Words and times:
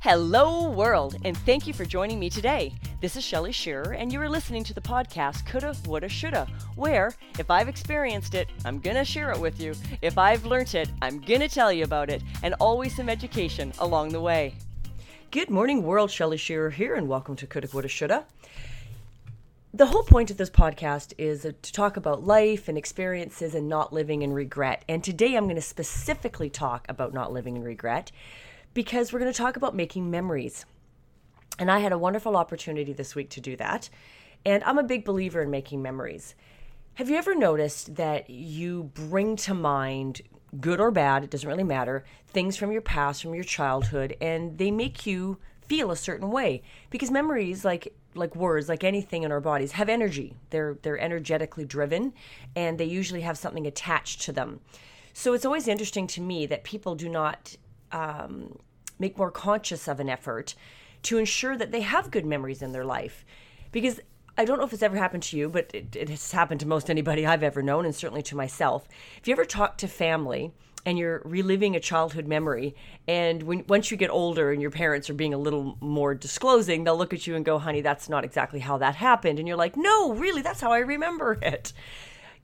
Hello, 0.00 0.70
world, 0.70 1.16
and 1.24 1.36
thank 1.38 1.66
you 1.66 1.74
for 1.74 1.84
joining 1.84 2.20
me 2.20 2.30
today. 2.30 2.72
This 3.00 3.16
is 3.16 3.24
Shelly 3.24 3.50
Shearer, 3.50 3.94
and 3.94 4.12
you 4.12 4.20
are 4.20 4.28
listening 4.28 4.62
to 4.62 4.72
the 4.72 4.80
podcast 4.80 5.44
Coulda, 5.44 5.74
Woulda, 5.86 6.08
Shoulda, 6.08 6.46
where 6.76 7.12
if 7.36 7.50
I've 7.50 7.68
experienced 7.68 8.36
it, 8.36 8.48
I'm 8.64 8.78
gonna 8.78 9.04
share 9.04 9.32
it 9.32 9.40
with 9.40 9.60
you. 9.60 9.74
If 10.00 10.16
I've 10.16 10.44
learnt 10.44 10.76
it, 10.76 10.88
I'm 11.02 11.20
gonna 11.20 11.48
tell 11.48 11.72
you 11.72 11.82
about 11.82 12.10
it, 12.10 12.22
and 12.44 12.54
always 12.60 12.94
some 12.94 13.08
education 13.08 13.72
along 13.80 14.10
the 14.10 14.20
way. 14.20 14.54
Good 15.32 15.50
morning, 15.50 15.82
world. 15.82 16.12
Shelly 16.12 16.36
Shearer 16.36 16.70
here, 16.70 16.94
and 16.94 17.08
welcome 17.08 17.34
to 17.34 17.48
Coulda, 17.48 17.66
Woulda, 17.72 17.88
Shoulda. 17.88 18.24
The 19.74 19.86
whole 19.86 20.04
point 20.04 20.30
of 20.30 20.36
this 20.36 20.48
podcast 20.48 21.12
is 21.18 21.44
uh, 21.44 21.52
to 21.60 21.72
talk 21.72 21.96
about 21.96 22.24
life 22.24 22.68
and 22.68 22.78
experiences 22.78 23.52
and 23.52 23.68
not 23.68 23.92
living 23.92 24.22
in 24.22 24.32
regret. 24.32 24.84
And 24.88 25.02
today 25.02 25.34
I'm 25.34 25.44
going 25.44 25.56
to 25.56 25.60
specifically 25.60 26.48
talk 26.48 26.86
about 26.88 27.12
not 27.12 27.32
living 27.32 27.56
in 27.56 27.64
regret 27.64 28.10
because 28.74 29.12
we're 29.12 29.18
going 29.18 29.32
to 29.32 29.36
talk 29.36 29.56
about 29.56 29.74
making 29.74 30.10
memories. 30.10 30.64
And 31.58 31.70
I 31.70 31.80
had 31.80 31.92
a 31.92 31.98
wonderful 31.98 32.36
opportunity 32.36 32.92
this 32.92 33.14
week 33.14 33.30
to 33.30 33.40
do 33.40 33.56
that. 33.56 33.90
And 34.44 34.62
I'm 34.64 34.78
a 34.78 34.84
big 34.84 35.04
believer 35.04 35.42
in 35.42 35.50
making 35.50 35.82
memories. 35.82 36.34
Have 36.94 37.10
you 37.10 37.16
ever 37.16 37.34
noticed 37.34 37.96
that 37.96 38.28
you 38.28 38.90
bring 38.94 39.36
to 39.36 39.54
mind, 39.54 40.22
good 40.60 40.80
or 40.80 40.90
bad, 40.90 41.24
it 41.24 41.30
doesn't 41.30 41.48
really 41.48 41.64
matter, 41.64 42.04
things 42.26 42.56
from 42.56 42.72
your 42.72 42.80
past, 42.80 43.22
from 43.22 43.34
your 43.34 43.44
childhood, 43.44 44.16
and 44.20 44.58
they 44.58 44.70
make 44.70 45.06
you 45.06 45.38
feel 45.66 45.90
a 45.90 45.96
certain 45.96 46.30
way? 46.30 46.62
Because 46.90 47.10
memories, 47.10 47.64
like 47.64 47.94
like 48.14 48.34
words, 48.34 48.68
like 48.68 48.82
anything 48.82 49.22
in 49.22 49.30
our 49.30 49.40
bodies, 49.40 49.72
have 49.72 49.88
energy. 49.88 50.34
They're 50.50 50.76
they're 50.82 50.98
energetically 50.98 51.64
driven, 51.64 52.14
and 52.56 52.78
they 52.78 52.84
usually 52.84 53.20
have 53.20 53.38
something 53.38 53.66
attached 53.66 54.22
to 54.22 54.32
them. 54.32 54.60
So 55.12 55.34
it's 55.34 55.44
always 55.44 55.68
interesting 55.68 56.06
to 56.08 56.20
me 56.20 56.46
that 56.46 56.64
people 56.64 56.94
do 56.94 57.08
not 57.08 57.56
um, 57.92 58.58
make 58.98 59.16
more 59.18 59.30
conscious 59.30 59.88
of 59.88 60.00
an 60.00 60.08
effort 60.08 60.54
to 61.02 61.18
ensure 61.18 61.56
that 61.56 61.70
they 61.70 61.80
have 61.80 62.10
good 62.10 62.26
memories 62.26 62.62
in 62.62 62.72
their 62.72 62.84
life. 62.84 63.24
Because 63.70 64.00
I 64.36 64.44
don't 64.44 64.58
know 64.58 64.64
if 64.64 64.72
it's 64.72 64.82
ever 64.82 64.96
happened 64.96 65.24
to 65.24 65.36
you, 65.36 65.48
but 65.48 65.70
it, 65.74 65.96
it 65.96 66.08
has 66.08 66.30
happened 66.30 66.60
to 66.60 66.66
most 66.66 66.88
anybody 66.88 67.26
I've 67.26 67.42
ever 67.42 67.62
known, 67.62 67.84
and 67.84 67.94
certainly 67.94 68.22
to 68.22 68.36
myself. 68.36 68.88
If 69.20 69.26
you 69.26 69.32
ever 69.32 69.44
talk 69.44 69.78
to 69.78 69.88
family 69.88 70.52
and 70.86 70.96
you're 70.96 71.22
reliving 71.24 71.74
a 71.74 71.80
childhood 71.80 72.28
memory, 72.28 72.76
and 73.08 73.42
when 73.42 73.64
once 73.68 73.90
you 73.90 73.96
get 73.96 74.10
older 74.10 74.52
and 74.52 74.62
your 74.62 74.70
parents 74.70 75.10
are 75.10 75.14
being 75.14 75.34
a 75.34 75.38
little 75.38 75.76
more 75.80 76.14
disclosing, 76.14 76.84
they'll 76.84 76.96
look 76.96 77.12
at 77.12 77.26
you 77.26 77.34
and 77.34 77.44
go, 77.44 77.58
"Honey, 77.58 77.80
that's 77.80 78.08
not 78.08 78.24
exactly 78.24 78.60
how 78.60 78.78
that 78.78 78.94
happened," 78.94 79.40
and 79.40 79.48
you're 79.48 79.56
like, 79.56 79.76
"No, 79.76 80.12
really, 80.12 80.40
that's 80.40 80.60
how 80.60 80.72
I 80.72 80.78
remember 80.78 81.38
it." 81.42 81.72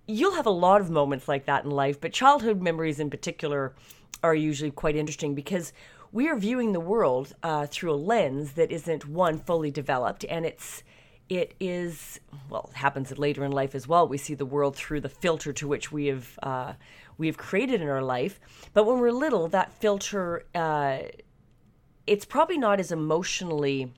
You'll 0.07 0.35
have 0.35 0.47
a 0.47 0.51
lot 0.51 0.81
of 0.81 0.91
moments 0.91 1.29
like 1.29 1.47
that 1.47 1.65
in 1.65 1.71
life, 1.71 2.01
but 2.01 2.13
childhood 2.13 2.61
memories 2.61 2.99
in 2.99 3.09
particular 3.09 3.75
are 4.23 4.35
usually 4.35 4.71
quite 4.71 4.97
interesting 4.97 5.35
because 5.35 5.73
we 6.13 6.29
are 6.29 6.37
viewing 6.37 6.73
the 6.73 6.81
world 6.81 7.35
uh, 7.43 7.67
through 7.67 7.93
a 7.93 7.97
lens 7.97 8.53
that 8.53 8.71
isn't 8.71 9.07
one 9.07 9.39
fully 9.39 9.71
developed 9.71 10.25
and 10.29 10.47
it's 10.47 10.83
it 11.31 11.55
is 11.59 12.21
well 12.51 12.69
it 12.71 12.77
happens 12.77 13.17
later 13.17 13.45
in 13.45 13.53
life 13.53 13.75
as 13.75 13.89
well. 13.89 14.07
We 14.07 14.19
see 14.19 14.35
the 14.35 14.47
world 14.47 14.77
through 14.77 15.01
the 15.01 15.09
filter 15.09 15.53
to 15.55 15.67
which 15.67 15.91
we 15.91 16.07
have 16.07 16.39
uh, 16.43 16.75
we 17.17 17.27
have 17.27 17.37
created 17.37 17.81
in 17.81 17.89
our 17.89 18.03
life. 18.03 18.41
But 18.73 18.85
when 18.85 18.99
we're 18.99 19.11
little 19.11 19.49
that 19.49 19.73
filter 19.73 20.45
uh, 20.55 20.99
it's 22.07 22.25
probably 22.25 22.59
not 22.59 22.81
as 22.81 22.93
emotionally 22.93 23.93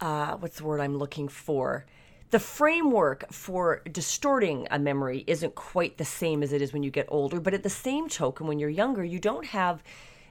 uh, 0.00 0.36
what's 0.36 0.58
the 0.58 0.64
word 0.64 0.80
i'm 0.80 0.96
looking 0.96 1.28
for 1.28 1.86
the 2.30 2.38
framework 2.38 3.30
for 3.32 3.82
distorting 3.90 4.68
a 4.70 4.78
memory 4.78 5.24
isn't 5.26 5.54
quite 5.54 5.98
the 5.98 6.04
same 6.04 6.42
as 6.42 6.52
it 6.52 6.62
is 6.62 6.72
when 6.72 6.82
you 6.82 6.90
get 6.90 7.06
older. 7.08 7.40
But 7.40 7.54
at 7.54 7.62
the 7.62 7.70
same 7.70 8.08
token, 8.08 8.46
when 8.46 8.58
you're 8.58 8.70
younger, 8.70 9.04
you 9.04 9.18
don't 9.18 9.46
have 9.46 9.82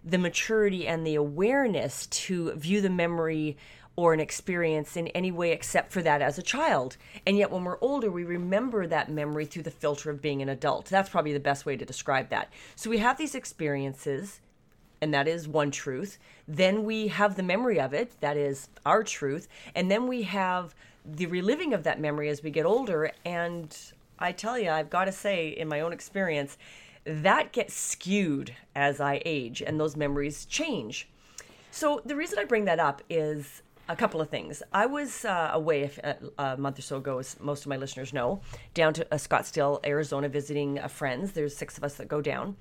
the 0.03 0.17
maturity 0.17 0.88
and 0.88 1.06
the 1.06 1.16
awareness 1.16 2.08
to 2.08 2.53
view 2.53 2.80
the 2.80 2.89
memory 2.89 3.58
or 3.97 4.14
an 4.14 4.22
experience 4.22 4.95
in 4.95 5.08
any 5.09 5.30
way 5.30 5.52
except 5.52 5.91
for 5.91 6.02
that 6.02 6.22
as 6.22 6.38
a 6.38 6.41
child. 6.41 6.95
And 7.28 7.38
yet, 7.38 7.51
when 7.51 7.66
we're 7.66 7.79
older, 7.81 8.09
we 8.09 8.24
remember 8.24 8.88
that 8.88 9.12
memory 9.12 9.45
through 9.45 9.63
the 9.63 9.72
filter 9.72 10.09
of 10.09 10.22
being 10.22 10.41
an 10.41 10.47
adult. 10.47 10.85
That's 10.85 11.09
probably 11.09 11.34
the 11.34 11.40
best 11.41 11.66
way 11.66 11.75
to 11.75 11.85
describe 11.85 12.29
that. 12.29 12.50
So, 12.78 12.90
we 12.90 13.00
have 13.00 13.18
these 13.18 13.35
experiences, 13.35 14.40
and 15.01 15.13
that 15.13 15.28
is 15.28 15.50
one 15.50 15.69
truth. 15.69 16.18
Then 16.47 16.85
we 16.85 17.09
have 17.09 17.35
the 17.35 17.44
memory 17.44 17.78
of 17.78 17.94
it, 17.94 18.13
that 18.22 18.38
is 18.38 18.69
our 18.85 19.03
truth. 19.03 19.50
And 19.75 19.91
then 19.91 20.07
we 20.07 20.24
have 20.24 20.74
the 21.16 21.25
reliving 21.28 21.74
of 21.74 21.84
that 21.84 22.00
memory 22.00 22.30
as 22.30 22.44
we 22.44 22.52
get 22.52 22.66
older. 22.66 23.12
And 23.25 23.75
I 24.18 24.31
tell 24.31 24.58
you, 24.58 24.70
I've 24.70 24.90
got 24.90 25.06
to 25.06 25.12
say, 25.12 25.50
in 25.50 25.68
my 25.68 25.81
own 25.81 25.94
experience, 25.94 26.58
that 27.06 27.52
gets 27.52 27.74
skewed 27.74 28.53
as 28.75 29.00
I 29.00 29.22
age 29.25 29.62
and 29.62 29.80
those 29.80 29.96
memories 29.96 30.46
change. 30.46 31.09
So, 31.72 32.02
the 32.06 32.16
reason 32.16 32.40
I 32.40 32.46
bring 32.46 32.66
that 32.66 32.80
up 32.80 33.02
is 33.09 33.62
a 33.88 33.96
couple 33.96 34.22
of 34.22 34.30
things. 34.30 34.62
I 34.72 34.86
was 34.86 35.25
uh, 35.25 35.50
away 35.53 35.90
a, 36.38 36.58
month 36.58 36.78
or 36.78 36.84
so 36.84 36.98
ago, 36.98 37.18
as 37.18 37.40
most 37.40 37.62
of 37.62 37.68
my 37.68 37.78
listeners 37.78 38.14
know, 38.14 38.42
down 38.74 38.94
to 38.94 39.14
uh, 39.14 39.18
Scottsdale, 39.18 39.84
Arizona, 39.86 40.30
visiting 40.30 40.78
uh, 40.78 40.88
friends. 40.88 41.31
There's 41.31 41.58
six 41.58 41.78
of 41.78 41.84
us 41.84 41.96
that 41.96 42.08
go 42.08 42.22
down. 42.22 42.56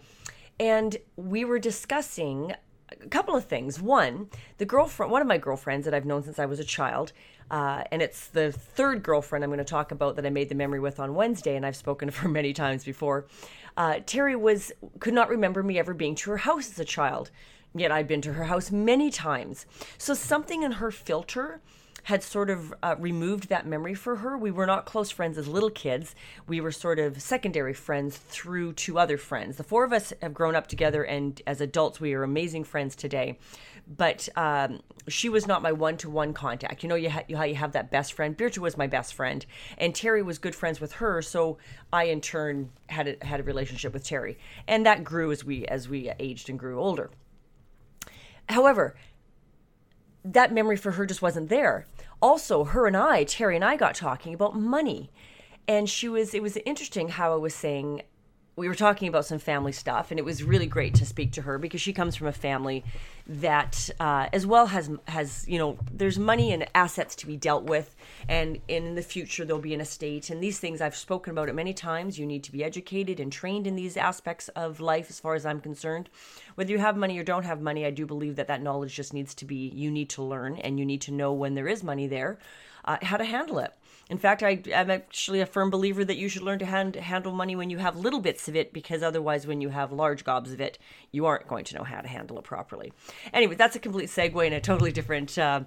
And 0.58 0.96
we 1.16 1.44
were 1.44 1.58
discussing 1.58 2.54
a 2.90 3.08
couple 3.08 3.36
of 3.36 3.44
things. 3.44 3.80
One, 3.80 4.30
the 4.56 4.64
girlfriend, 4.64 5.12
one 5.12 5.20
of 5.20 5.28
my 5.28 5.38
girlfriends 5.38 5.84
that 5.84 5.92
I've 5.92 6.06
known 6.06 6.22
since 6.22 6.38
I 6.38 6.46
was 6.46 6.58
a 6.58 6.64
child, 6.64 7.12
uh, 7.50 7.84
and 7.90 8.02
it's 8.02 8.28
the 8.28 8.52
third 8.52 9.02
girlfriend 9.02 9.44
I'm 9.44 9.50
going 9.50 9.58
to 9.58 9.64
talk 9.64 9.92
about 9.92 10.16
that 10.16 10.26
I 10.26 10.30
made 10.30 10.48
the 10.48 10.54
memory 10.54 10.80
with 10.80 11.00
on 11.00 11.14
Wednesday, 11.14 11.56
and 11.56 11.64
I've 11.64 11.76
spoken 11.76 12.08
to 12.08 12.14
her 12.18 12.28
many 12.40 12.52
times 12.52 12.84
before. 12.84 13.26
Uh, 13.76 14.00
Terry 14.04 14.36
was 14.36 14.72
could 14.98 15.14
not 15.14 15.28
remember 15.28 15.62
me 15.62 15.78
ever 15.78 15.94
being 15.94 16.14
to 16.16 16.30
her 16.30 16.38
house 16.38 16.70
as 16.70 16.78
a 16.78 16.84
child, 16.84 17.30
yet 17.74 17.92
I'd 17.92 18.08
been 18.08 18.22
to 18.22 18.32
her 18.34 18.44
house 18.44 18.70
many 18.70 19.10
times. 19.10 19.66
So 19.98 20.14
something 20.14 20.62
in 20.62 20.72
her 20.72 20.90
filter 20.90 21.60
had 22.04 22.22
sort 22.22 22.48
of 22.48 22.72
uh, 22.82 22.94
removed 22.98 23.50
that 23.50 23.66
memory 23.66 23.94
for 23.94 24.16
her. 24.16 24.36
We 24.38 24.50
were 24.50 24.64
not 24.64 24.86
close 24.86 25.10
friends 25.10 25.36
as 25.36 25.46
little 25.46 25.68
kids. 25.68 26.14
We 26.46 26.58
were 26.58 26.72
sort 26.72 26.98
of 26.98 27.20
secondary 27.20 27.74
friends 27.74 28.16
through 28.16 28.72
two 28.74 28.98
other 28.98 29.18
friends. 29.18 29.58
The 29.58 29.62
four 29.62 29.84
of 29.84 29.92
us 29.92 30.12
have 30.22 30.32
grown 30.32 30.56
up 30.56 30.68
together, 30.68 31.04
and 31.04 31.40
as 31.46 31.60
adults, 31.60 32.00
we 32.00 32.14
are 32.14 32.22
amazing 32.22 32.64
friends 32.64 32.96
today. 32.96 33.38
But 33.96 34.28
um, 34.36 34.80
she 35.08 35.30
was 35.30 35.46
not 35.46 35.62
my 35.62 35.72
one-to-one 35.72 36.34
contact. 36.34 36.82
You 36.82 36.90
know, 36.90 36.94
you, 36.94 37.08
ha- 37.08 37.24
how 37.34 37.44
you 37.44 37.54
have 37.54 37.72
that 37.72 37.90
best 37.90 38.12
friend. 38.12 38.36
Bircha 38.36 38.58
was 38.58 38.76
my 38.76 38.86
best 38.86 39.14
friend, 39.14 39.46
and 39.78 39.94
Terry 39.94 40.22
was 40.22 40.38
good 40.38 40.54
friends 40.54 40.78
with 40.80 40.92
her. 40.94 41.22
So 41.22 41.56
I, 41.90 42.04
in 42.04 42.20
turn, 42.20 42.70
had 42.88 43.08
a, 43.08 43.24
had 43.24 43.40
a 43.40 43.44
relationship 43.44 43.94
with 43.94 44.04
Terry, 44.04 44.38
and 44.66 44.84
that 44.84 45.04
grew 45.04 45.32
as 45.32 45.42
we 45.42 45.64
as 45.66 45.88
we 45.88 46.12
aged 46.18 46.50
and 46.50 46.58
grew 46.58 46.78
older. 46.78 47.10
However, 48.48 48.94
that 50.24 50.52
memory 50.52 50.76
for 50.76 50.92
her 50.92 51.06
just 51.06 51.22
wasn't 51.22 51.48
there. 51.48 51.86
Also, 52.20 52.64
her 52.64 52.86
and 52.86 52.96
I, 52.96 53.24
Terry 53.24 53.54
and 53.56 53.64
I, 53.64 53.76
got 53.76 53.94
talking 53.94 54.34
about 54.34 54.54
money. 54.54 55.10
And 55.66 55.88
she 55.88 56.08
was, 56.08 56.34
it 56.34 56.42
was 56.42 56.56
interesting 56.64 57.08
how 57.10 57.32
I 57.32 57.36
was 57.36 57.54
saying, 57.54 58.02
we 58.58 58.68
were 58.68 58.74
talking 58.74 59.06
about 59.06 59.24
some 59.24 59.38
family 59.38 59.70
stuff, 59.70 60.10
and 60.10 60.18
it 60.18 60.24
was 60.24 60.42
really 60.42 60.66
great 60.66 60.94
to 60.96 61.06
speak 61.06 61.30
to 61.32 61.42
her 61.42 61.58
because 61.58 61.80
she 61.80 61.92
comes 61.92 62.16
from 62.16 62.26
a 62.26 62.32
family 62.32 62.84
that, 63.26 63.88
uh, 64.00 64.28
as 64.32 64.46
well, 64.46 64.66
has 64.66 64.90
has 65.06 65.46
you 65.46 65.58
know, 65.58 65.78
there's 65.92 66.18
money 66.18 66.52
and 66.52 66.66
assets 66.74 67.14
to 67.16 67.26
be 67.26 67.36
dealt 67.36 67.64
with, 67.64 67.94
and 68.28 68.58
in 68.66 68.96
the 68.96 69.02
future 69.02 69.44
there'll 69.44 69.62
be 69.62 69.74
an 69.74 69.80
estate, 69.80 70.28
and 70.28 70.42
these 70.42 70.58
things 70.58 70.80
I've 70.80 70.96
spoken 70.96 71.30
about 71.30 71.48
it 71.48 71.54
many 71.54 71.72
times. 71.72 72.18
You 72.18 72.26
need 72.26 72.42
to 72.44 72.52
be 72.52 72.64
educated 72.64 73.20
and 73.20 73.32
trained 73.32 73.66
in 73.66 73.76
these 73.76 73.96
aspects 73.96 74.48
of 74.48 74.80
life, 74.80 75.08
as 75.08 75.20
far 75.20 75.36
as 75.36 75.46
I'm 75.46 75.60
concerned. 75.60 76.08
Whether 76.56 76.72
you 76.72 76.78
have 76.78 76.96
money 76.96 77.16
or 77.18 77.22
don't 77.22 77.44
have 77.44 77.60
money, 77.60 77.86
I 77.86 77.90
do 77.90 78.06
believe 78.06 78.34
that 78.36 78.48
that 78.48 78.60
knowledge 78.60 78.94
just 78.94 79.14
needs 79.14 79.34
to 79.36 79.44
be. 79.44 79.68
You 79.68 79.90
need 79.90 80.10
to 80.10 80.22
learn, 80.22 80.56
and 80.56 80.80
you 80.80 80.84
need 80.84 81.02
to 81.02 81.12
know 81.12 81.32
when 81.32 81.54
there 81.54 81.68
is 81.68 81.84
money 81.84 82.08
there, 82.08 82.38
uh, 82.84 82.98
how 83.02 83.18
to 83.18 83.24
handle 83.24 83.60
it. 83.60 83.72
In 84.10 84.16
fact, 84.16 84.42
I, 84.42 84.62
am 84.72 84.90
actually 84.90 85.40
a 85.40 85.46
firm 85.46 85.68
believer 85.68 86.04
that 86.04 86.16
you 86.16 86.28
should 86.28 86.42
learn 86.42 86.58
to 86.60 86.66
hand, 86.66 86.96
handle 86.96 87.32
money 87.32 87.54
when 87.54 87.68
you 87.68 87.78
have 87.78 87.96
little 87.96 88.20
bits 88.20 88.48
of 88.48 88.56
it, 88.56 88.72
because 88.72 89.02
otherwise, 89.02 89.46
when 89.46 89.60
you 89.60 89.68
have 89.68 89.92
large 89.92 90.24
gobs 90.24 90.52
of 90.52 90.60
it, 90.60 90.78
you 91.12 91.26
aren't 91.26 91.46
going 91.46 91.64
to 91.66 91.76
know 91.76 91.84
how 91.84 92.00
to 92.00 92.08
handle 92.08 92.38
it 92.38 92.44
properly. 92.44 92.92
Anyway, 93.32 93.54
that's 93.54 93.76
a 93.76 93.78
complete 93.78 94.08
segue 94.08 94.46
in 94.46 94.52
a 94.52 94.60
totally 94.60 94.92
different. 94.92 95.36
Uh, 95.36 95.62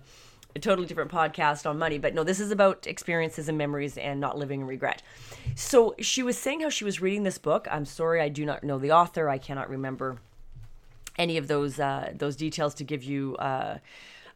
a 0.53 0.59
totally 0.59 0.85
different 0.85 1.09
podcast 1.09 1.65
on 1.65 1.79
money, 1.79 1.97
but 1.97 2.13
no, 2.13 2.25
this 2.25 2.41
is 2.41 2.51
about 2.51 2.85
experiences 2.85 3.47
and 3.47 3.57
memories 3.57 3.97
and 3.97 4.19
not 4.19 4.37
living 4.37 4.59
in 4.59 4.67
regret. 4.67 5.01
So 5.55 5.95
she 5.99 6.23
was 6.23 6.37
saying 6.37 6.59
how 6.59 6.69
she 6.69 6.83
was 6.83 6.99
reading 6.99 7.23
this 7.23 7.37
book. 7.37 7.69
I'm 7.71 7.85
sorry, 7.85 8.19
I 8.19 8.27
do 8.27 8.45
not 8.45 8.61
know 8.61 8.77
the 8.77 8.91
author. 8.91 9.29
I 9.29 9.37
cannot 9.37 9.69
remember 9.69 10.17
any 11.17 11.37
of 11.37 11.47
those 11.47 11.79
uh, 11.79 12.11
those 12.15 12.35
details 12.35 12.73
to 12.75 12.83
give 12.83 13.03
you 13.03 13.35
uh, 13.37 13.77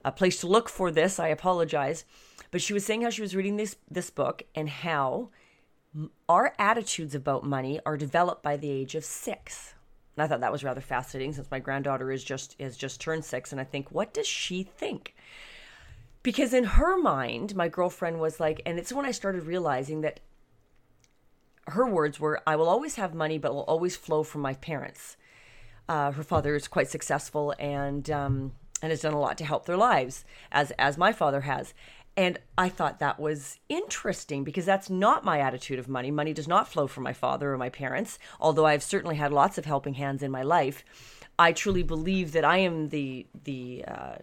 a 0.05 0.11
place 0.11 0.39
to 0.39 0.47
look 0.47 0.69
for 0.69 0.91
this. 0.91 1.19
I 1.19 1.27
apologize. 1.27 2.05
But 2.51 2.61
she 2.61 2.73
was 2.73 2.85
saying 2.85 3.01
how 3.01 3.09
she 3.09 3.23
was 3.23 3.35
reading 3.35 3.57
this 3.57 3.75
this 3.91 4.09
book 4.09 4.43
and 4.53 4.69
how 4.69 5.29
our 6.29 6.53
attitudes 6.59 7.15
about 7.15 7.43
money 7.43 7.79
are 7.85 7.97
developed 7.97 8.43
by 8.43 8.55
the 8.55 8.69
age 8.69 8.95
of 8.95 9.03
six. 9.03 9.73
And 10.15 10.23
I 10.23 10.27
thought 10.27 10.39
that 10.41 10.51
was 10.51 10.63
rather 10.63 10.79
fascinating 10.79 11.33
since 11.33 11.51
my 11.51 11.59
granddaughter 11.59 12.11
is 12.11 12.23
just 12.23 12.55
is 12.59 12.77
just 12.77 13.01
turned 13.01 13.25
six, 13.25 13.51
and 13.51 13.59
I 13.59 13.65
think, 13.65 13.91
what 13.91 14.13
does 14.13 14.27
she 14.27 14.63
think? 14.63 15.15
Because 16.23 16.53
in 16.53 16.63
her 16.63 16.97
mind, 16.97 17.55
my 17.55 17.67
girlfriend 17.67 18.19
was 18.19 18.39
like, 18.39 18.61
and 18.65 18.79
it's 18.79 18.93
when 18.93 19.05
I 19.05 19.11
started 19.11 19.43
realizing 19.43 20.01
that 20.01 20.21
her 21.67 21.87
words 21.87 22.19
were, 22.19 22.41
"I 22.47 22.55
will 22.55 22.69
always 22.69 22.95
have 22.95 23.13
money, 23.13 23.37
but 23.37 23.53
will 23.53 23.63
always 23.63 23.97
flow 23.97 24.23
from 24.23 24.41
my 24.41 24.53
parents." 24.53 25.17
Uh, 25.89 26.11
her 26.11 26.23
father 26.23 26.55
is 26.55 26.67
quite 26.67 26.89
successful, 26.89 27.53
and 27.59 28.09
um, 28.09 28.53
and 28.81 28.91
has 28.91 29.01
done 29.01 29.13
a 29.13 29.19
lot 29.19 29.37
to 29.37 29.45
help 29.45 29.65
their 29.65 29.77
lives, 29.77 30.25
as 30.51 30.71
as 30.71 30.97
my 30.97 31.11
father 31.11 31.41
has. 31.41 31.73
And 32.17 32.39
I 32.57 32.69
thought 32.69 32.99
that 32.99 33.19
was 33.19 33.59
interesting 33.67 34.45
because 34.45 34.65
that's 34.65 34.89
not 34.89 35.25
my 35.25 35.39
attitude 35.39 35.79
of 35.79 35.89
money. 35.89 36.11
Money 36.11 36.33
does 36.33 36.47
not 36.47 36.67
flow 36.67 36.87
from 36.87 37.03
my 37.03 37.11
father 37.11 37.53
or 37.53 37.57
my 37.57 37.69
parents, 37.69 38.17
although 38.39 38.65
I've 38.65 38.83
certainly 38.83 39.17
had 39.17 39.33
lots 39.33 39.57
of 39.57 39.65
helping 39.65 39.95
hands 39.95 40.23
in 40.23 40.31
my 40.31 40.43
life. 40.43 40.85
I 41.37 41.51
truly 41.51 41.83
believe 41.83 42.31
that 42.31 42.45
I 42.45 42.59
am 42.59 42.89
the 42.89 43.27
the 43.43 43.83
uh, 43.85 44.15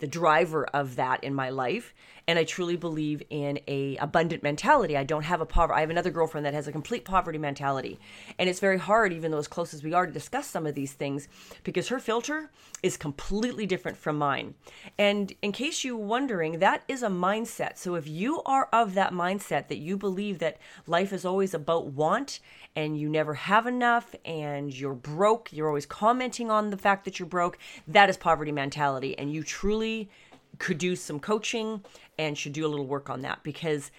the 0.00 0.06
driver 0.06 0.64
of 0.66 0.96
that 0.96 1.24
in 1.24 1.34
my 1.34 1.50
life 1.50 1.94
and 2.28 2.38
i 2.38 2.44
truly 2.44 2.76
believe 2.76 3.22
in 3.30 3.58
a 3.66 3.96
abundant 3.96 4.42
mentality. 4.42 4.96
I 4.96 5.02
don't 5.02 5.24
have 5.24 5.40
a 5.40 5.46
poverty 5.46 5.78
i 5.78 5.80
have 5.80 5.90
another 5.90 6.10
girlfriend 6.10 6.46
that 6.46 6.54
has 6.54 6.68
a 6.68 6.72
complete 6.72 7.04
poverty 7.04 7.38
mentality. 7.38 7.98
And 8.38 8.48
it's 8.48 8.60
very 8.60 8.78
hard 8.78 9.12
even 9.12 9.32
though 9.32 9.38
as 9.38 9.48
close 9.48 9.74
as 9.74 9.82
we 9.82 9.94
are 9.94 10.06
to 10.06 10.12
discuss 10.12 10.46
some 10.46 10.66
of 10.66 10.74
these 10.74 10.92
things 10.92 11.26
because 11.64 11.88
her 11.88 11.98
filter 11.98 12.50
is 12.82 12.96
completely 12.96 13.66
different 13.66 13.96
from 13.96 14.18
mine. 14.18 14.54
And 14.98 15.32
in 15.42 15.52
case 15.52 15.82
you 15.82 15.96
are 15.96 16.04
wondering 16.04 16.58
that 16.58 16.84
is 16.86 17.02
a 17.02 17.08
mindset. 17.08 17.78
So 17.78 17.94
if 17.94 18.06
you 18.06 18.42
are 18.44 18.68
of 18.72 18.94
that 18.94 19.12
mindset 19.12 19.68
that 19.68 19.78
you 19.78 19.96
believe 19.96 20.38
that 20.38 20.58
life 20.86 21.12
is 21.12 21.24
always 21.24 21.54
about 21.54 21.86
want 21.86 22.40
and 22.76 22.98
you 22.98 23.08
never 23.08 23.34
have 23.34 23.66
enough 23.66 24.14
and 24.24 24.72
you're 24.72 24.94
broke, 24.94 25.52
you're 25.52 25.68
always 25.68 25.86
commenting 25.86 26.50
on 26.50 26.70
the 26.70 26.76
fact 26.76 27.04
that 27.06 27.18
you're 27.18 27.26
broke, 27.26 27.58
that 27.88 28.10
is 28.10 28.16
poverty 28.16 28.52
mentality. 28.52 29.18
And 29.18 29.32
you 29.32 29.42
truly 29.42 30.10
could 30.58 30.78
do 30.78 30.96
some 30.96 31.20
coaching 31.20 31.84
and 32.18 32.36
should 32.36 32.52
do 32.52 32.66
a 32.66 32.68
little 32.68 32.86
work 32.86 33.08
on 33.08 33.22
that 33.22 33.42
because 33.42 33.90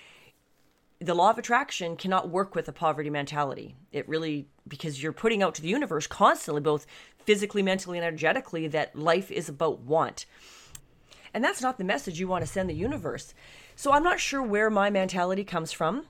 the 1.00 1.14
law 1.14 1.30
of 1.30 1.38
attraction 1.38 1.96
cannot 1.96 2.30
work 2.30 2.56
with 2.56 2.68
a 2.68 2.74
poverty 2.74 3.10
mentality. 3.10 3.76
It 3.92 4.08
really, 4.08 4.48
because 4.68 5.02
you're 5.02 5.14
putting 5.14 5.42
out 5.42 5.56
to 5.56 5.62
the 5.62 5.70
universe 5.70 6.08
constantly, 6.08 6.62
both 6.62 6.86
physically, 7.26 7.64
mentally, 7.64 7.98
and 7.98 8.06
energetically, 8.06 8.68
that 8.68 8.96
life 8.98 9.32
is 9.32 9.48
about 9.48 9.80
want. 9.80 10.26
And 11.34 11.44
that's 11.44 11.62
not 11.62 11.78
the 11.78 11.84
message 11.84 12.20
you 12.20 12.28
want 12.28 12.44
to 12.44 12.52
send 12.52 12.70
the 12.70 12.74
universe. 12.74 13.34
So 13.76 13.92
I'm 13.94 14.04
not 14.04 14.20
sure 14.20 14.44
where 14.44 14.70
my 14.70 14.90
mentality 14.90 15.44
comes 15.44 15.72
from. 15.72 16.06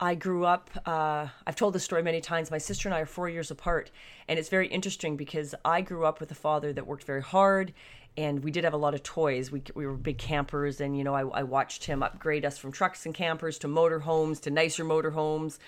I 0.00 0.16
grew 0.16 0.44
up, 0.44 0.70
uh, 0.84 1.28
I've 1.46 1.56
told 1.56 1.72
this 1.72 1.84
story 1.84 2.02
many 2.02 2.20
times. 2.20 2.50
My 2.50 2.58
sister 2.58 2.88
and 2.88 2.94
I 2.94 3.00
are 3.00 3.06
four 3.06 3.28
years 3.28 3.50
apart. 3.50 3.90
And 4.28 4.38
it's 4.38 4.48
very 4.48 4.66
interesting 4.66 5.16
because 5.16 5.54
I 5.64 5.80
grew 5.80 6.04
up 6.04 6.20
with 6.20 6.30
a 6.32 6.34
father 6.34 6.72
that 6.72 6.86
worked 6.86 7.04
very 7.04 7.22
hard 7.22 7.72
and 8.16 8.44
we 8.44 8.50
did 8.50 8.64
have 8.64 8.74
a 8.74 8.78
lot 8.78 8.94
of 8.94 9.02
toys. 9.02 9.50
We, 9.50 9.62
we 9.74 9.86
were 9.86 9.94
big 9.94 10.18
campers, 10.18 10.80
and 10.80 10.96
you 10.96 11.04
know, 11.04 11.14
I, 11.14 11.22
I 11.22 11.42
watched 11.42 11.84
him 11.84 12.02
upgrade 12.02 12.44
us 12.44 12.58
from 12.58 12.72
trucks 12.72 13.06
and 13.06 13.14
campers 13.14 13.58
to 13.58 13.68
motorhomes 13.68 14.40
to 14.42 14.50
nicer 14.50 14.84
motorhomes. 14.84 15.58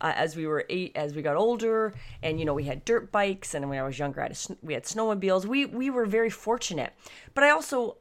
Uh, 0.00 0.12
as 0.16 0.34
we 0.34 0.46
were 0.46 0.64
eight, 0.68 0.90
as 0.96 1.14
we 1.14 1.22
got 1.22 1.36
older, 1.36 1.94
and 2.22 2.38
you 2.38 2.44
know, 2.44 2.54
we 2.54 2.64
had 2.64 2.84
dirt 2.84 3.12
bikes, 3.12 3.54
and 3.54 3.68
when 3.68 3.78
I 3.78 3.82
was 3.84 3.98
younger, 3.98 4.20
I 4.20 4.28
had 4.28 4.38
we 4.62 4.74
had 4.74 4.84
snowmobiles. 4.84 5.44
We 5.44 5.66
we 5.66 5.90
were 5.90 6.06
very 6.06 6.30
fortunate, 6.30 6.92
but 7.34 7.44
I 7.44 7.50
also 7.50 7.98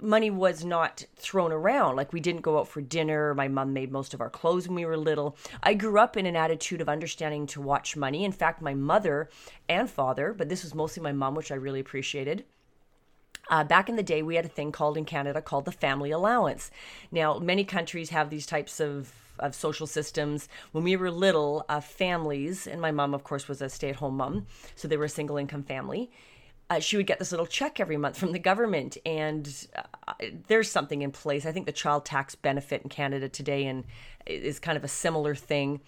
money 0.00 0.30
was 0.30 0.64
not 0.64 1.04
thrown 1.16 1.52
around. 1.52 1.96
Like 1.96 2.12
we 2.12 2.20
didn't 2.20 2.42
go 2.42 2.58
out 2.58 2.68
for 2.68 2.80
dinner. 2.80 3.34
My 3.34 3.48
mom 3.48 3.72
made 3.72 3.90
most 3.90 4.14
of 4.14 4.20
our 4.20 4.30
clothes 4.30 4.68
when 4.68 4.76
we 4.76 4.86
were 4.86 4.96
little. 4.96 5.36
I 5.62 5.74
grew 5.74 5.98
up 5.98 6.16
in 6.16 6.26
an 6.26 6.36
attitude 6.36 6.80
of 6.80 6.88
understanding 6.88 7.46
to 7.48 7.60
watch 7.60 7.96
money. 7.96 8.24
In 8.24 8.32
fact, 8.32 8.62
my 8.62 8.74
mother 8.74 9.28
and 9.68 9.90
father, 9.90 10.32
but 10.32 10.48
this 10.48 10.62
was 10.62 10.74
mostly 10.74 11.02
my 11.02 11.12
mom, 11.12 11.34
which 11.34 11.50
I 11.50 11.56
really 11.56 11.80
appreciated. 11.80 12.44
Uh, 13.50 13.64
back 13.64 13.88
in 13.88 13.96
the 13.96 14.02
day, 14.02 14.22
we 14.22 14.36
had 14.36 14.44
a 14.44 14.48
thing 14.48 14.72
called 14.72 14.96
in 14.96 15.04
Canada 15.04 15.42
called 15.42 15.64
the 15.64 15.72
family 15.72 16.10
allowance. 16.10 16.70
Now, 17.10 17.38
many 17.38 17.64
countries 17.64 18.10
have 18.10 18.30
these 18.30 18.46
types 18.46 18.80
of 18.80 19.14
of 19.38 19.54
social 19.54 19.86
systems. 19.86 20.46
When 20.72 20.84
we 20.84 20.94
were 20.94 21.10
little, 21.10 21.64
uh, 21.68 21.80
families, 21.80 22.66
and 22.66 22.80
my 22.80 22.92
mom, 22.92 23.14
of 23.14 23.24
course, 23.24 23.48
was 23.48 23.62
a 23.62 23.68
stay 23.68 23.88
at 23.88 23.96
home 23.96 24.18
mom, 24.18 24.46
so 24.76 24.86
they 24.86 24.96
were 24.96 25.06
a 25.06 25.08
single 25.08 25.38
income 25.38 25.64
family 25.64 26.10
uh, 26.72 26.80
she 26.80 26.96
would 26.96 27.06
get 27.06 27.18
this 27.18 27.30
little 27.30 27.46
check 27.46 27.80
every 27.80 27.98
month 27.98 28.16
from 28.16 28.32
the 28.32 28.38
government. 28.38 28.96
And 29.04 29.66
uh, 29.76 30.14
there's 30.46 30.70
something 30.70 31.02
in 31.02 31.10
place. 31.10 31.44
I 31.44 31.52
think 31.52 31.66
the 31.66 31.72
child 31.72 32.06
tax 32.06 32.34
benefit 32.34 32.82
in 32.82 32.88
Canada 32.88 33.28
today 33.28 33.66
and 33.66 33.84
is 34.26 34.58
kind 34.58 34.78
of 34.78 34.84
a 34.84 34.88
similar 34.88 35.34
thing. 35.34 35.80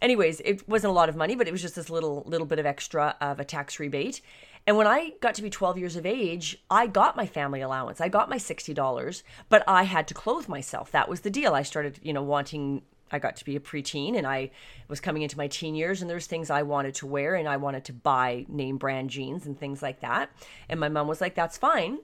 Anyways, 0.00 0.40
it 0.40 0.66
wasn't 0.66 0.92
a 0.92 0.94
lot 0.94 1.10
of 1.10 1.16
money, 1.16 1.36
but 1.36 1.46
it 1.46 1.52
was 1.52 1.60
just 1.60 1.74
this 1.74 1.90
little 1.90 2.22
little 2.26 2.46
bit 2.46 2.58
of 2.58 2.64
extra 2.64 3.16
of 3.20 3.38
a 3.38 3.44
tax 3.44 3.78
rebate. 3.78 4.22
And 4.66 4.76
when 4.76 4.86
I 4.86 5.14
got 5.20 5.34
to 5.34 5.42
be 5.42 5.50
12 5.50 5.78
years 5.78 5.96
of 5.96 6.06
age, 6.06 6.62
I 6.70 6.86
got 6.86 7.16
my 7.16 7.26
family 7.26 7.60
allowance. 7.60 8.00
I 8.00 8.08
got 8.08 8.28
my 8.28 8.36
$60, 8.36 9.22
but 9.48 9.64
I 9.66 9.84
had 9.84 10.06
to 10.08 10.14
clothe 10.14 10.48
myself. 10.48 10.90
That 10.92 11.08
was 11.08 11.20
the 11.20 11.30
deal. 11.30 11.54
I 11.54 11.62
started, 11.62 11.98
you 12.02 12.12
know, 12.12 12.22
wanting 12.22 12.82
I 13.12 13.18
got 13.18 13.36
to 13.36 13.44
be 13.44 13.56
a 13.56 13.60
preteen 13.60 14.16
and 14.16 14.26
I 14.26 14.50
was 14.88 15.00
coming 15.00 15.22
into 15.22 15.36
my 15.36 15.48
teen 15.48 15.74
years 15.74 16.00
and 16.00 16.10
there's 16.10 16.26
things 16.26 16.50
I 16.50 16.62
wanted 16.62 16.94
to 16.96 17.06
wear 17.06 17.34
and 17.34 17.48
I 17.48 17.56
wanted 17.56 17.84
to 17.86 17.92
buy 17.92 18.46
name 18.48 18.76
brand 18.76 19.10
jeans 19.10 19.46
and 19.46 19.58
things 19.58 19.82
like 19.82 20.00
that. 20.00 20.30
And 20.68 20.78
my 20.78 20.88
mom 20.88 21.08
was 21.08 21.20
like, 21.20 21.34
that's 21.34 21.58
fine, 21.58 21.98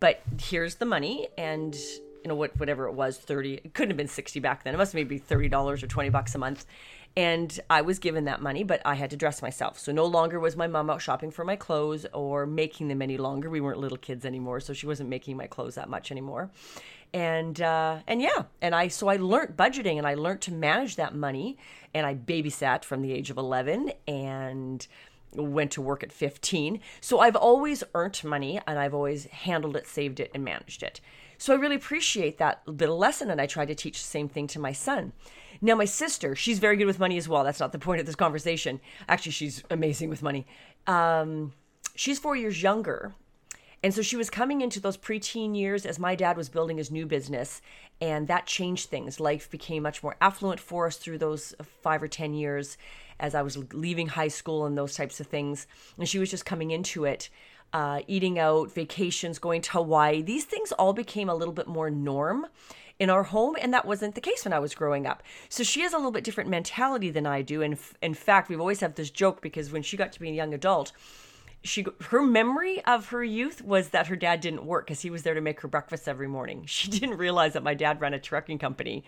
but 0.00 0.20
here's 0.40 0.76
the 0.76 0.84
money. 0.84 1.28
And 1.38 1.74
you 1.74 2.28
know, 2.28 2.34
what, 2.36 2.58
whatever 2.58 2.86
it 2.86 2.92
was, 2.92 3.18
30, 3.18 3.54
it 3.64 3.74
couldn't 3.74 3.90
have 3.90 3.96
been 3.96 4.08
60 4.08 4.38
back 4.40 4.62
then. 4.62 4.74
It 4.74 4.78
must 4.78 4.92
have 4.92 4.98
maybe 4.98 5.18
$30 5.18 5.82
or 5.82 5.86
20 5.86 6.08
bucks 6.10 6.34
a 6.34 6.38
month. 6.38 6.66
And 7.16 7.60
I 7.68 7.82
was 7.82 7.98
given 7.98 8.24
that 8.24 8.40
money, 8.40 8.64
but 8.64 8.80
I 8.84 8.94
had 8.94 9.10
to 9.10 9.16
dress 9.16 9.42
myself. 9.42 9.78
So 9.78 9.92
no 9.92 10.06
longer 10.06 10.40
was 10.40 10.56
my 10.56 10.66
mom 10.66 10.88
out 10.88 11.02
shopping 11.02 11.30
for 11.30 11.44
my 11.44 11.56
clothes 11.56 12.06
or 12.14 12.46
making 12.46 12.88
them 12.88 13.02
any 13.02 13.18
longer. 13.18 13.50
We 13.50 13.60
weren't 13.60 13.78
little 13.78 13.98
kids 13.98 14.24
anymore, 14.24 14.60
so 14.60 14.72
she 14.72 14.86
wasn't 14.86 15.10
making 15.10 15.36
my 15.36 15.46
clothes 15.46 15.74
that 15.74 15.90
much 15.90 16.10
anymore 16.10 16.50
and 17.14 17.60
uh, 17.60 17.98
and 18.06 18.22
yeah, 18.22 18.44
and 18.60 18.74
I 18.74 18.88
so 18.88 19.08
I 19.08 19.16
learned 19.16 19.56
budgeting 19.56 19.98
and 19.98 20.06
I 20.06 20.14
learned 20.14 20.40
to 20.42 20.52
manage 20.52 20.96
that 20.96 21.14
money, 21.14 21.58
and 21.92 22.06
I 22.06 22.14
babysat 22.14 22.84
from 22.84 23.02
the 23.02 23.12
age 23.12 23.30
of 23.30 23.36
eleven 23.36 23.92
and 24.08 24.86
went 25.34 25.70
to 25.72 25.80
work 25.80 26.02
at 26.02 26.12
15. 26.12 26.78
So 27.00 27.20
I've 27.20 27.36
always 27.36 27.82
earned 27.94 28.22
money 28.22 28.60
and 28.66 28.78
I've 28.78 28.92
always 28.92 29.24
handled 29.26 29.76
it, 29.76 29.86
saved 29.86 30.20
it, 30.20 30.30
and 30.34 30.44
managed 30.44 30.82
it. 30.82 31.00
So 31.38 31.54
I 31.54 31.56
really 31.56 31.76
appreciate 31.76 32.36
that 32.38 32.62
little 32.66 32.98
lesson, 32.98 33.30
and 33.30 33.40
I 33.40 33.46
try 33.46 33.64
to 33.64 33.74
teach 33.74 34.00
the 34.00 34.08
same 34.08 34.28
thing 34.28 34.46
to 34.48 34.60
my 34.60 34.72
son. 34.72 35.12
Now, 35.64 35.76
my 35.76 35.84
sister, 35.84 36.34
she's 36.34 36.58
very 36.58 36.76
good 36.76 36.86
with 36.86 36.98
money 36.98 37.16
as 37.16 37.28
well. 37.28 37.44
That's 37.44 37.60
not 37.60 37.70
the 37.70 37.78
point 37.78 38.00
of 38.00 38.06
this 38.06 38.16
conversation. 38.16 38.80
Actually, 39.08 39.32
she's 39.32 39.62
amazing 39.70 40.10
with 40.10 40.20
money. 40.20 40.44
Um, 40.88 41.52
she's 41.94 42.18
four 42.18 42.34
years 42.34 42.60
younger, 42.60 43.14
and 43.84 43.94
so 43.94 44.02
she 44.02 44.16
was 44.16 44.28
coming 44.28 44.60
into 44.60 44.80
those 44.80 44.96
preteen 44.96 45.56
years 45.56 45.86
as 45.86 46.00
my 46.00 46.16
dad 46.16 46.36
was 46.36 46.48
building 46.48 46.78
his 46.78 46.90
new 46.90 47.06
business, 47.06 47.62
and 48.00 48.26
that 48.26 48.46
changed 48.46 48.90
things. 48.90 49.20
Life 49.20 49.50
became 49.50 49.84
much 49.84 50.02
more 50.02 50.16
affluent 50.20 50.58
for 50.58 50.86
us 50.88 50.96
through 50.96 51.18
those 51.18 51.54
five 51.82 52.02
or 52.02 52.08
10 52.08 52.34
years 52.34 52.76
as 53.20 53.34
I 53.34 53.42
was 53.42 53.56
leaving 53.72 54.08
high 54.08 54.28
school 54.28 54.66
and 54.66 54.76
those 54.76 54.96
types 54.96 55.20
of 55.20 55.28
things. 55.28 55.68
And 55.96 56.08
she 56.08 56.18
was 56.18 56.30
just 56.30 56.44
coming 56.44 56.72
into 56.72 57.04
it, 57.04 57.28
uh, 57.72 58.00
eating 58.08 58.38
out, 58.38 58.72
vacations, 58.72 59.38
going 59.38 59.62
to 59.62 59.70
Hawaii. 59.72 60.22
These 60.22 60.44
things 60.44 60.72
all 60.72 60.92
became 60.92 61.28
a 61.28 61.34
little 61.34 61.54
bit 61.54 61.68
more 61.68 61.90
norm 61.90 62.46
in 63.02 63.10
our 63.10 63.24
home 63.24 63.56
and 63.60 63.74
that 63.74 63.84
wasn't 63.84 64.14
the 64.14 64.20
case 64.20 64.44
when 64.44 64.52
I 64.52 64.60
was 64.60 64.76
growing 64.76 65.08
up. 65.08 65.24
So 65.48 65.64
she 65.64 65.80
has 65.80 65.92
a 65.92 65.96
little 65.96 66.12
bit 66.12 66.22
different 66.22 66.48
mentality 66.48 67.10
than 67.10 67.26
I 67.26 67.42
do 67.42 67.60
and 67.60 67.76
in 68.00 68.14
fact 68.14 68.48
we've 68.48 68.60
always 68.60 68.78
had 68.78 68.94
this 68.94 69.10
joke 69.10 69.42
because 69.42 69.72
when 69.72 69.82
she 69.82 69.96
got 69.96 70.12
to 70.12 70.20
be 70.20 70.28
a 70.28 70.32
young 70.32 70.54
adult 70.54 70.92
she 71.64 71.84
her 72.10 72.22
memory 72.22 72.84
of 72.84 73.08
her 73.08 73.24
youth 73.24 73.60
was 73.62 73.88
that 73.88 74.06
her 74.06 74.14
dad 74.14 74.40
didn't 74.40 74.64
work 74.64 74.86
because 74.86 75.00
he 75.00 75.10
was 75.10 75.24
there 75.24 75.34
to 75.34 75.40
make 75.40 75.60
her 75.62 75.68
breakfast 75.68 76.08
every 76.08 76.28
morning. 76.28 76.64
She 76.72 76.88
didn't 76.90 77.18
realize 77.18 77.52
that 77.52 77.62
my 77.62 77.74
dad 77.74 78.00
ran 78.00 78.14
a 78.14 78.18
trucking 78.18 78.58
company, 78.58 79.04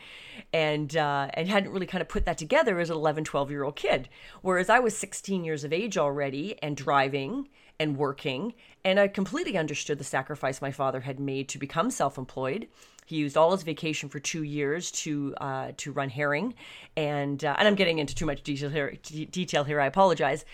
and 0.52 0.96
uh, 0.96 1.28
and 1.34 1.48
hadn't 1.48 1.72
really 1.72 1.86
kind 1.86 2.02
of 2.02 2.08
put 2.08 2.26
that 2.26 2.38
together 2.38 2.78
as 2.78 2.90
an 2.90 2.96
11, 2.96 3.24
12 3.24 3.50
year 3.50 3.64
old 3.64 3.74
kid. 3.74 4.08
Whereas 4.42 4.68
I 4.70 4.78
was 4.78 4.96
16 4.96 5.44
years 5.44 5.64
of 5.64 5.72
age 5.72 5.98
already 5.98 6.56
and 6.62 6.76
driving 6.76 7.48
and 7.80 7.96
working, 7.96 8.54
and 8.84 9.00
I 9.00 9.08
completely 9.08 9.58
understood 9.58 9.98
the 9.98 10.04
sacrifice 10.04 10.62
my 10.62 10.70
father 10.70 11.00
had 11.00 11.18
made 11.18 11.48
to 11.48 11.58
become 11.58 11.90
self 11.90 12.16
employed. 12.16 12.68
He 13.04 13.16
used 13.16 13.36
all 13.36 13.52
his 13.52 13.62
vacation 13.62 14.08
for 14.08 14.18
two 14.18 14.42
years 14.42 14.90
to 14.92 15.34
uh, 15.38 15.72
to 15.78 15.92
run 15.92 16.08
herring, 16.08 16.54
and 16.96 17.44
uh, 17.44 17.54
and 17.58 17.68
I'm 17.68 17.74
getting 17.74 17.98
into 17.98 18.14
too 18.14 18.26
much 18.26 18.42
detail 18.42 18.70
here. 18.70 18.96
Detail 19.02 19.64
here. 19.64 19.80
I 19.80 19.86
apologize 19.86 20.44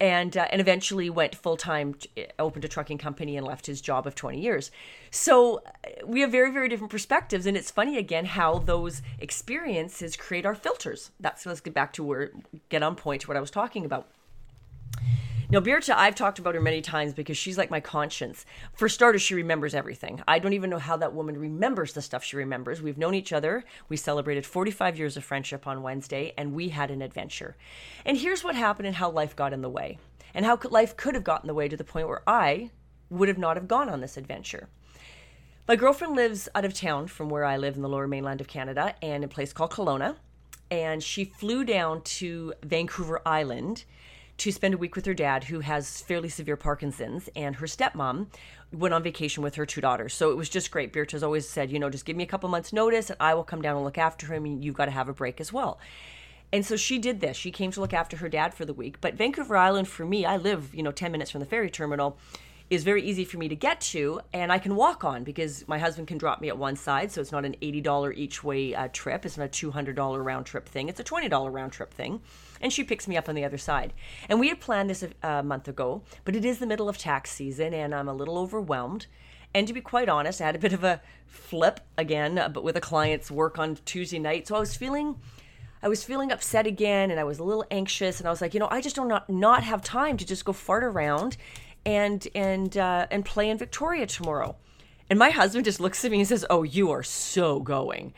and 0.00 0.36
uh, 0.36 0.46
and 0.50 0.60
eventually 0.60 1.10
went 1.10 1.34
full 1.34 1.56
time, 1.56 1.94
opened 2.38 2.64
a 2.64 2.68
trucking 2.68 2.98
company, 2.98 3.36
and 3.36 3.46
left 3.46 3.66
his 3.66 3.80
job 3.80 4.06
of 4.06 4.14
20 4.14 4.40
years. 4.40 4.70
So 5.10 5.58
uh, 5.58 6.06
we 6.06 6.20
have 6.20 6.30
very 6.30 6.50
very 6.50 6.68
different 6.68 6.90
perspectives, 6.90 7.46
and 7.46 7.56
it's 7.56 7.70
funny 7.70 7.96
again 7.96 8.24
how 8.24 8.58
those 8.58 9.02
experiences 9.18 10.16
create 10.16 10.46
our 10.46 10.54
filters. 10.54 11.10
That's 11.20 11.46
let's 11.46 11.60
get 11.60 11.74
back 11.74 11.92
to 11.94 12.04
where 12.04 12.32
get 12.68 12.82
on 12.82 12.96
point 12.96 13.22
to 13.22 13.28
what 13.28 13.36
I 13.36 13.40
was 13.40 13.50
talking 13.50 13.84
about. 13.84 14.08
Now, 15.54 15.60
Birta, 15.60 15.94
I've 15.94 16.16
talked 16.16 16.40
about 16.40 16.56
her 16.56 16.60
many 16.60 16.80
times 16.80 17.14
because 17.14 17.36
she's 17.36 17.56
like 17.56 17.70
my 17.70 17.78
conscience. 17.78 18.44
For 18.72 18.88
starters, 18.88 19.22
she 19.22 19.36
remembers 19.36 19.72
everything. 19.72 20.20
I 20.26 20.40
don't 20.40 20.52
even 20.52 20.68
know 20.68 20.80
how 20.80 20.96
that 20.96 21.14
woman 21.14 21.38
remembers 21.38 21.92
the 21.92 22.02
stuff 22.02 22.24
she 22.24 22.36
remembers. 22.36 22.82
We've 22.82 22.98
known 22.98 23.14
each 23.14 23.32
other. 23.32 23.62
We 23.88 23.96
celebrated 23.96 24.46
45 24.46 24.98
years 24.98 25.16
of 25.16 25.22
friendship 25.22 25.68
on 25.68 25.84
Wednesday, 25.84 26.34
and 26.36 26.54
we 26.54 26.70
had 26.70 26.90
an 26.90 27.02
adventure. 27.02 27.56
And 28.04 28.16
here's 28.16 28.42
what 28.42 28.56
happened 28.56 28.88
and 28.88 28.96
how 28.96 29.10
life 29.10 29.36
got 29.36 29.52
in 29.52 29.62
the 29.62 29.68
way, 29.68 29.98
and 30.34 30.44
how 30.44 30.58
life 30.70 30.96
could 30.96 31.14
have 31.14 31.22
gotten 31.22 31.44
in 31.44 31.46
the 31.46 31.54
way 31.54 31.68
to 31.68 31.76
the 31.76 31.84
point 31.84 32.08
where 32.08 32.22
I 32.26 32.72
would 33.08 33.28
have 33.28 33.38
not 33.38 33.56
have 33.56 33.68
gone 33.68 33.88
on 33.88 34.00
this 34.00 34.16
adventure. 34.16 34.68
My 35.68 35.76
girlfriend 35.76 36.16
lives 36.16 36.48
out 36.56 36.64
of 36.64 36.74
town 36.74 37.06
from 37.06 37.28
where 37.28 37.44
I 37.44 37.58
live 37.58 37.76
in 37.76 37.82
the 37.82 37.88
lower 37.88 38.08
mainland 38.08 38.40
of 38.40 38.48
Canada 38.48 38.96
and 39.00 39.22
in 39.22 39.22
a 39.22 39.28
place 39.28 39.52
called 39.52 39.70
Kelowna. 39.70 40.16
And 40.68 41.00
she 41.00 41.24
flew 41.24 41.62
down 41.62 42.02
to 42.02 42.54
Vancouver 42.64 43.22
Island 43.24 43.84
to 44.38 44.50
spend 44.50 44.74
a 44.74 44.78
week 44.78 44.96
with 44.96 45.06
her 45.06 45.14
dad, 45.14 45.44
who 45.44 45.60
has 45.60 46.02
fairly 46.02 46.28
severe 46.28 46.56
Parkinson's, 46.56 47.28
and 47.36 47.56
her 47.56 47.66
stepmom 47.66 48.26
went 48.72 48.92
on 48.92 49.02
vacation 49.02 49.42
with 49.42 49.54
her 49.54 49.64
two 49.64 49.80
daughters. 49.80 50.14
So 50.14 50.30
it 50.30 50.36
was 50.36 50.48
just 50.48 50.70
great. 50.70 50.92
Beatrice 50.92 51.22
always 51.22 51.48
said, 51.48 51.70
you 51.70 51.78
know, 51.78 51.90
just 51.90 52.04
give 52.04 52.16
me 52.16 52.24
a 52.24 52.28
couple 52.28 52.48
months' 52.48 52.72
notice 52.72 53.10
and 53.10 53.16
I 53.20 53.34
will 53.34 53.44
come 53.44 53.62
down 53.62 53.76
and 53.76 53.84
look 53.84 53.98
after 53.98 54.32
him, 54.32 54.44
and 54.44 54.64
you've 54.64 54.74
got 54.74 54.86
to 54.86 54.90
have 54.90 55.08
a 55.08 55.12
break 55.12 55.40
as 55.40 55.52
well. 55.52 55.78
And 56.52 56.64
so 56.64 56.76
she 56.76 56.98
did 56.98 57.20
this. 57.20 57.36
She 57.36 57.50
came 57.50 57.70
to 57.72 57.80
look 57.80 57.92
after 57.92 58.16
her 58.18 58.28
dad 58.28 58.54
for 58.54 58.64
the 58.64 58.74
week. 58.74 59.00
But 59.00 59.14
Vancouver 59.14 59.56
Island, 59.56 59.88
for 59.88 60.04
me, 60.04 60.24
I 60.24 60.36
live, 60.36 60.74
you 60.74 60.82
know, 60.82 60.92
10 60.92 61.10
minutes 61.10 61.30
from 61.30 61.40
the 61.40 61.46
ferry 61.46 61.70
terminal 61.70 62.16
is 62.70 62.82
very 62.82 63.02
easy 63.02 63.24
for 63.24 63.36
me 63.36 63.48
to 63.48 63.54
get 63.54 63.80
to 63.80 64.20
and 64.32 64.50
I 64.50 64.58
can 64.58 64.74
walk 64.74 65.04
on 65.04 65.22
because 65.22 65.66
my 65.68 65.78
husband 65.78 66.08
can 66.08 66.16
drop 66.16 66.40
me 66.40 66.48
at 66.48 66.56
one 66.56 66.76
side 66.76 67.12
so 67.12 67.20
it's 67.20 67.32
not 67.32 67.44
an 67.44 67.56
$80 67.60 68.16
each 68.16 68.42
way 68.42 68.74
uh, 68.74 68.88
trip. 68.92 69.26
It's 69.26 69.36
not 69.36 69.46
a 69.46 69.48
$200 69.48 70.24
round 70.24 70.46
trip 70.46 70.68
thing. 70.68 70.88
It's 70.88 71.00
a 71.00 71.04
$20 71.04 71.52
round 71.52 71.72
trip 71.72 71.92
thing. 71.92 72.22
And 72.60 72.72
she 72.72 72.82
picks 72.82 73.06
me 73.06 73.16
up 73.16 73.28
on 73.28 73.34
the 73.34 73.44
other 73.44 73.58
side. 73.58 73.92
And 74.28 74.40
we 74.40 74.48
had 74.48 74.60
planned 74.60 74.88
this 74.88 75.02
a, 75.02 75.10
a 75.22 75.42
month 75.42 75.68
ago 75.68 76.02
but 76.24 76.34
it 76.34 76.44
is 76.44 76.58
the 76.58 76.66
middle 76.66 76.88
of 76.88 76.96
tax 76.96 77.30
season 77.30 77.74
and 77.74 77.94
I'm 77.94 78.08
a 78.08 78.14
little 78.14 78.38
overwhelmed. 78.38 79.06
And 79.52 79.66
to 79.68 79.74
be 79.74 79.82
quite 79.82 80.08
honest 80.08 80.40
I 80.40 80.46
had 80.46 80.56
a 80.56 80.60
bit 80.60 80.72
of 80.72 80.84
a 80.84 81.02
flip 81.26 81.80
again 81.98 82.38
uh, 82.38 82.48
but 82.48 82.64
with 82.64 82.76
a 82.76 82.80
client's 82.80 83.30
work 83.30 83.58
on 83.58 83.76
Tuesday 83.84 84.18
night. 84.18 84.48
So 84.48 84.56
I 84.56 84.60
was 84.60 84.74
feeling 84.74 85.16
I 85.82 85.88
was 85.88 86.02
feeling 86.02 86.32
upset 86.32 86.66
again 86.66 87.10
and 87.10 87.20
I 87.20 87.24
was 87.24 87.38
a 87.38 87.44
little 87.44 87.66
anxious 87.70 88.18
and 88.18 88.26
I 88.26 88.30
was 88.30 88.40
like, 88.40 88.54
you 88.54 88.60
know, 88.60 88.68
I 88.70 88.80
just 88.80 88.96
don't 88.96 89.06
not, 89.06 89.28
not 89.28 89.64
have 89.64 89.82
time 89.82 90.16
to 90.16 90.24
just 90.24 90.46
go 90.46 90.54
fart 90.54 90.82
around 90.82 91.36
and 91.86 92.26
and 92.34 92.76
uh, 92.76 93.06
and 93.10 93.24
play 93.24 93.48
in 93.50 93.58
Victoria 93.58 94.06
tomorrow. 94.06 94.56
And 95.10 95.18
my 95.18 95.30
husband 95.30 95.64
just 95.64 95.80
looks 95.80 96.04
at 96.04 96.10
me 96.10 96.20
and 96.20 96.28
says, 96.28 96.46
"Oh, 96.48 96.62
you 96.62 96.90
are 96.90 97.02
so 97.02 97.60
going," 97.60 98.14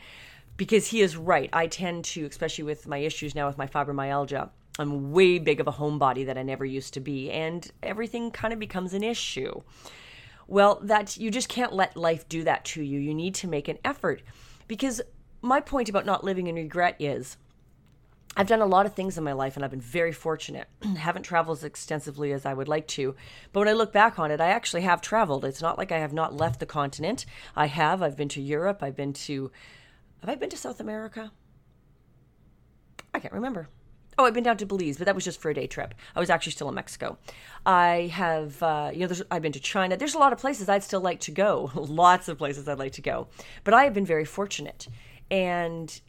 because 0.55 0.87
he 0.87 1.01
is 1.01 1.17
right. 1.17 1.49
I 1.53 1.67
tend 1.67 2.05
to, 2.05 2.25
especially 2.25 2.63
with 2.63 2.87
my 2.87 2.97
issues 2.97 3.35
now 3.35 3.47
with 3.47 3.57
my 3.57 3.67
fibromyalgia, 3.67 4.49
I'm 4.79 5.11
way 5.11 5.39
big 5.39 5.59
of 5.59 5.67
a 5.67 5.73
homebody 5.73 6.25
that 6.25 6.37
I 6.37 6.43
never 6.43 6.65
used 6.65 6.93
to 6.93 6.99
be, 6.99 7.29
and 7.31 7.69
everything 7.83 8.31
kind 8.31 8.53
of 8.53 8.59
becomes 8.59 8.93
an 8.93 9.03
issue. 9.03 9.61
Well, 10.47 10.79
that 10.83 11.17
you 11.17 11.29
just 11.29 11.49
can't 11.49 11.73
let 11.73 11.97
life 11.97 12.29
do 12.29 12.43
that 12.45 12.63
to 12.65 12.81
you. 12.81 12.99
You 12.99 13.13
need 13.13 13.35
to 13.35 13.47
make 13.47 13.67
an 13.67 13.79
effort, 13.83 14.21
because 14.67 15.01
my 15.41 15.59
point 15.59 15.89
about 15.89 16.05
not 16.05 16.23
living 16.23 16.47
in 16.47 16.55
regret 16.55 16.95
is 16.99 17.37
I've 18.39 18.47
done 18.47 18.61
a 18.61 18.67
lot 18.67 18.85
of 18.85 18.93
things 18.93 19.17
in 19.17 19.23
my 19.23 19.33
life 19.33 19.55
and 19.55 19.65
I've 19.65 19.71
been 19.71 19.81
very 19.81 20.11
fortunate. 20.11 20.67
haven't 20.97 21.23
traveled 21.23 21.57
as 21.57 21.63
extensively 21.63 22.31
as 22.33 22.45
I 22.45 22.53
would 22.53 22.67
like 22.67 22.87
to. 22.89 23.15
But 23.51 23.61
when 23.61 23.67
I 23.67 23.73
look 23.73 23.91
back 23.91 24.19
on 24.19 24.29
it, 24.29 24.39
I 24.39 24.49
actually 24.49 24.83
have 24.83 25.01
traveled. 25.01 25.43
It's 25.43 25.61
not 25.61 25.79
like 25.79 25.91
I 25.91 25.97
have 25.97 26.13
not 26.13 26.35
left 26.35 26.59
the 26.59 26.67
continent. 26.67 27.25
I 27.55 27.65
have. 27.65 28.03
I've 28.03 28.15
been 28.15 28.29
to 28.29 28.41
Europe. 28.41 28.83
I've 28.83 28.95
been 28.95 29.13
to. 29.13 29.51
Have 30.21 30.29
I 30.29 30.35
been 30.35 30.51
to 30.51 30.57
South 30.57 30.79
America? 30.79 31.31
I 33.11 33.19
can't 33.19 33.33
remember. 33.33 33.69
Oh, 34.19 34.25
I've 34.25 34.35
been 34.35 34.43
down 34.43 34.57
to 34.57 34.65
Belize, 34.67 34.97
but 34.97 35.05
that 35.05 35.15
was 35.15 35.25
just 35.25 35.41
for 35.41 35.49
a 35.49 35.53
day 35.53 35.65
trip. 35.65 35.95
I 36.15 36.19
was 36.19 36.29
actually 36.29 36.51
still 36.51 36.69
in 36.69 36.75
Mexico. 36.75 37.17
I 37.65 38.11
have, 38.13 38.61
uh, 38.61 38.91
you 38.93 39.07
know, 39.07 39.15
I've 39.31 39.41
been 39.41 39.51
to 39.51 39.59
China. 39.59 39.97
There's 39.97 40.15
a 40.15 40.19
lot 40.19 40.33
of 40.33 40.39
places 40.39 40.69
I'd 40.69 40.83
still 40.83 41.01
like 41.01 41.21
to 41.21 41.31
go. 41.31 41.71
Lots 41.75 42.27
of 42.27 42.37
places 42.37 42.67
I'd 42.67 42.79
like 42.79 42.93
to 42.93 43.01
go. 43.01 43.27
But 43.63 43.73
I 43.73 43.83
have 43.83 43.95
been 43.95 44.05
very 44.05 44.25
fortunate. 44.25 44.87
And 45.31 45.99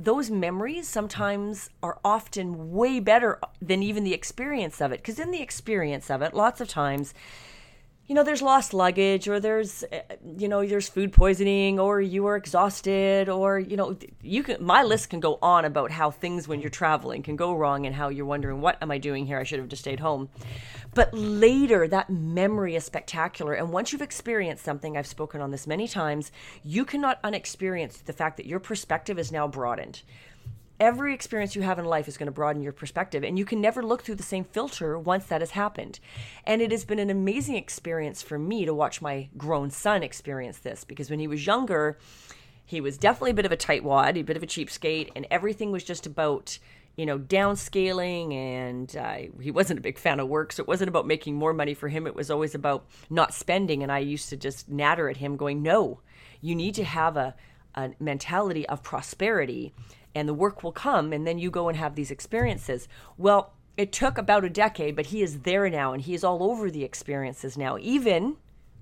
those 0.00 0.30
memories 0.30 0.86
sometimes 0.86 1.70
are 1.82 1.98
often 2.04 2.72
way 2.72 3.00
better 3.00 3.40
than 3.60 3.82
even 3.82 4.04
the 4.04 4.14
experience 4.14 4.80
of 4.80 4.92
it. 4.92 5.00
Because 5.00 5.18
in 5.18 5.30
the 5.30 5.42
experience 5.42 6.10
of 6.10 6.22
it, 6.22 6.34
lots 6.34 6.60
of 6.60 6.68
times, 6.68 7.14
you 8.08 8.14
know, 8.14 8.22
there's 8.22 8.40
lost 8.40 8.72
luggage 8.72 9.28
or 9.28 9.38
there's, 9.38 9.84
eh, 9.92 10.00
you 10.38 10.48
know, 10.48 10.66
there's 10.66 10.88
food 10.88 11.12
poisoning 11.12 11.78
or 11.78 12.00
you 12.00 12.24
are 12.24 12.36
exhausted 12.36 13.28
or, 13.28 13.58
you 13.58 13.76
know, 13.76 13.98
you 14.22 14.42
can, 14.42 14.64
my 14.64 14.82
list 14.82 15.10
can 15.10 15.20
go 15.20 15.38
on 15.42 15.66
about 15.66 15.90
how 15.90 16.10
things 16.10 16.48
when 16.48 16.60
you're 16.60 16.70
traveling 16.70 17.22
can 17.22 17.36
go 17.36 17.54
wrong 17.54 17.84
and 17.84 17.94
how 17.94 18.08
you're 18.08 18.24
wondering, 18.24 18.62
what 18.62 18.78
am 18.80 18.90
I 18.90 18.96
doing 18.96 19.26
here? 19.26 19.38
I 19.38 19.44
should 19.44 19.58
have 19.58 19.68
just 19.68 19.82
stayed 19.82 20.00
home. 20.00 20.30
But 20.94 21.12
later, 21.12 21.86
that 21.86 22.08
memory 22.08 22.76
is 22.76 22.84
spectacular. 22.84 23.52
And 23.52 23.72
once 23.72 23.92
you've 23.92 24.00
experienced 24.00 24.64
something, 24.64 24.96
I've 24.96 25.06
spoken 25.06 25.42
on 25.42 25.50
this 25.50 25.66
many 25.66 25.86
times, 25.86 26.32
you 26.64 26.86
cannot 26.86 27.20
unexperience 27.22 27.98
the 27.98 28.14
fact 28.14 28.38
that 28.38 28.46
your 28.46 28.58
perspective 28.58 29.18
is 29.18 29.30
now 29.30 29.46
broadened 29.46 30.00
every 30.80 31.14
experience 31.14 31.56
you 31.56 31.62
have 31.62 31.78
in 31.78 31.84
life 31.84 32.08
is 32.08 32.16
going 32.16 32.26
to 32.26 32.32
broaden 32.32 32.62
your 32.62 32.72
perspective 32.72 33.24
and 33.24 33.38
you 33.38 33.44
can 33.44 33.60
never 33.60 33.82
look 33.82 34.02
through 34.02 34.14
the 34.14 34.22
same 34.22 34.44
filter 34.44 34.98
once 34.98 35.26
that 35.26 35.40
has 35.40 35.52
happened. 35.52 35.98
And 36.44 36.62
it 36.62 36.70
has 36.70 36.84
been 36.84 36.98
an 36.98 37.10
amazing 37.10 37.56
experience 37.56 38.22
for 38.22 38.38
me 38.38 38.64
to 38.64 38.74
watch 38.74 39.02
my 39.02 39.28
grown 39.36 39.70
son 39.70 40.02
experience 40.02 40.58
this 40.58 40.84
because 40.84 41.10
when 41.10 41.20
he 41.20 41.28
was 41.28 41.46
younger 41.46 41.98
he 42.64 42.82
was 42.82 42.98
definitely 42.98 43.30
a 43.30 43.34
bit 43.34 43.46
of 43.46 43.52
a 43.52 43.56
tightwad 43.56 44.16
a 44.16 44.22
bit 44.22 44.36
of 44.36 44.42
a 44.42 44.46
cheapskate 44.46 45.10
and 45.16 45.26
everything 45.30 45.72
was 45.72 45.82
just 45.82 46.06
about 46.06 46.58
you 46.96 47.06
know 47.06 47.18
downscaling 47.18 48.34
and 48.34 48.96
uh, 48.96 49.18
he 49.40 49.50
wasn't 49.50 49.78
a 49.78 49.82
big 49.82 49.98
fan 49.98 50.20
of 50.20 50.28
work 50.28 50.52
so 50.52 50.62
it 50.62 50.68
wasn't 50.68 50.88
about 50.88 51.06
making 51.06 51.34
more 51.34 51.54
money 51.54 51.72
for 51.72 51.88
him. 51.88 52.06
It 52.06 52.14
was 52.14 52.30
always 52.30 52.54
about 52.54 52.86
not 53.08 53.32
spending 53.32 53.82
and 53.82 53.90
i 53.90 53.98
used 53.98 54.28
to 54.30 54.36
just 54.36 54.68
natter 54.68 55.08
at 55.08 55.16
him 55.16 55.36
going 55.36 55.62
no 55.62 56.00
you 56.40 56.54
need 56.54 56.74
to 56.74 56.84
have 56.84 57.16
a, 57.16 57.34
a 57.74 57.90
mentality 57.98 58.68
of 58.68 58.82
prosperity 58.82 59.72
and 60.14 60.28
the 60.28 60.34
work 60.34 60.62
will 60.62 60.72
come 60.72 61.12
and 61.12 61.26
then 61.26 61.38
you 61.38 61.50
go 61.50 61.68
and 61.68 61.76
have 61.76 61.94
these 61.94 62.10
experiences. 62.10 62.88
Well 63.16 63.54
it 63.76 63.92
took 63.92 64.18
about 64.18 64.44
a 64.44 64.50
decade 64.50 64.96
but 64.96 65.06
he 65.06 65.22
is 65.22 65.40
there 65.40 65.68
now 65.70 65.92
and 65.92 66.02
he 66.02 66.14
is 66.14 66.24
all 66.24 66.42
over 66.42 66.70
the 66.70 66.84
experiences 66.84 67.56
now. 67.56 67.78
Even 67.80 68.36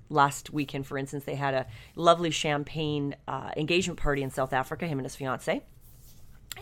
last 0.08 0.50
weekend 0.50 0.86
for 0.86 0.96
instance 0.96 1.24
they 1.24 1.34
had 1.34 1.54
a 1.54 1.66
lovely 1.96 2.30
champagne 2.30 3.16
uh, 3.26 3.50
engagement 3.56 3.98
party 3.98 4.22
in 4.22 4.30
south 4.30 4.52
africa 4.52 4.86
him 4.86 4.98
and 4.98 5.06
his 5.06 5.16
fiance. 5.16 5.62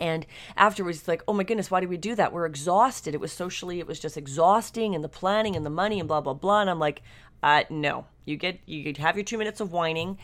And 0.01 0.25
afterwards 0.57 0.99
it's 0.99 1.07
like 1.07 1.23
oh 1.27 1.33
my 1.33 1.43
goodness 1.43 1.71
why 1.71 1.79
did 1.79 1.89
we 1.89 1.97
do 1.97 2.15
that? 2.15 2.33
We're 2.33 2.45
exhausted. 2.45 3.13
It 3.13 3.21
was 3.21 3.31
socially 3.31 3.79
it 3.79 3.87
was 3.87 3.99
just 3.99 4.17
exhausting 4.17 4.95
and 4.95 5.03
the 5.03 5.09
planning 5.09 5.55
and 5.55 5.65
the 5.65 5.69
money 5.69 5.99
and 5.99 6.07
blah 6.07 6.21
blah 6.21 6.33
blah. 6.33 6.61
And 6.61 6.69
i'm 6.69 6.79
like 6.79 7.01
uh, 7.43 7.63
no. 7.69 8.07
You 8.25 8.37
get 8.37 8.59
you 8.65 8.91
have 8.97 9.15
your 9.15 9.23
two 9.23 9.37
minutes 9.37 9.61
of 9.61 9.71
whining 9.71 10.17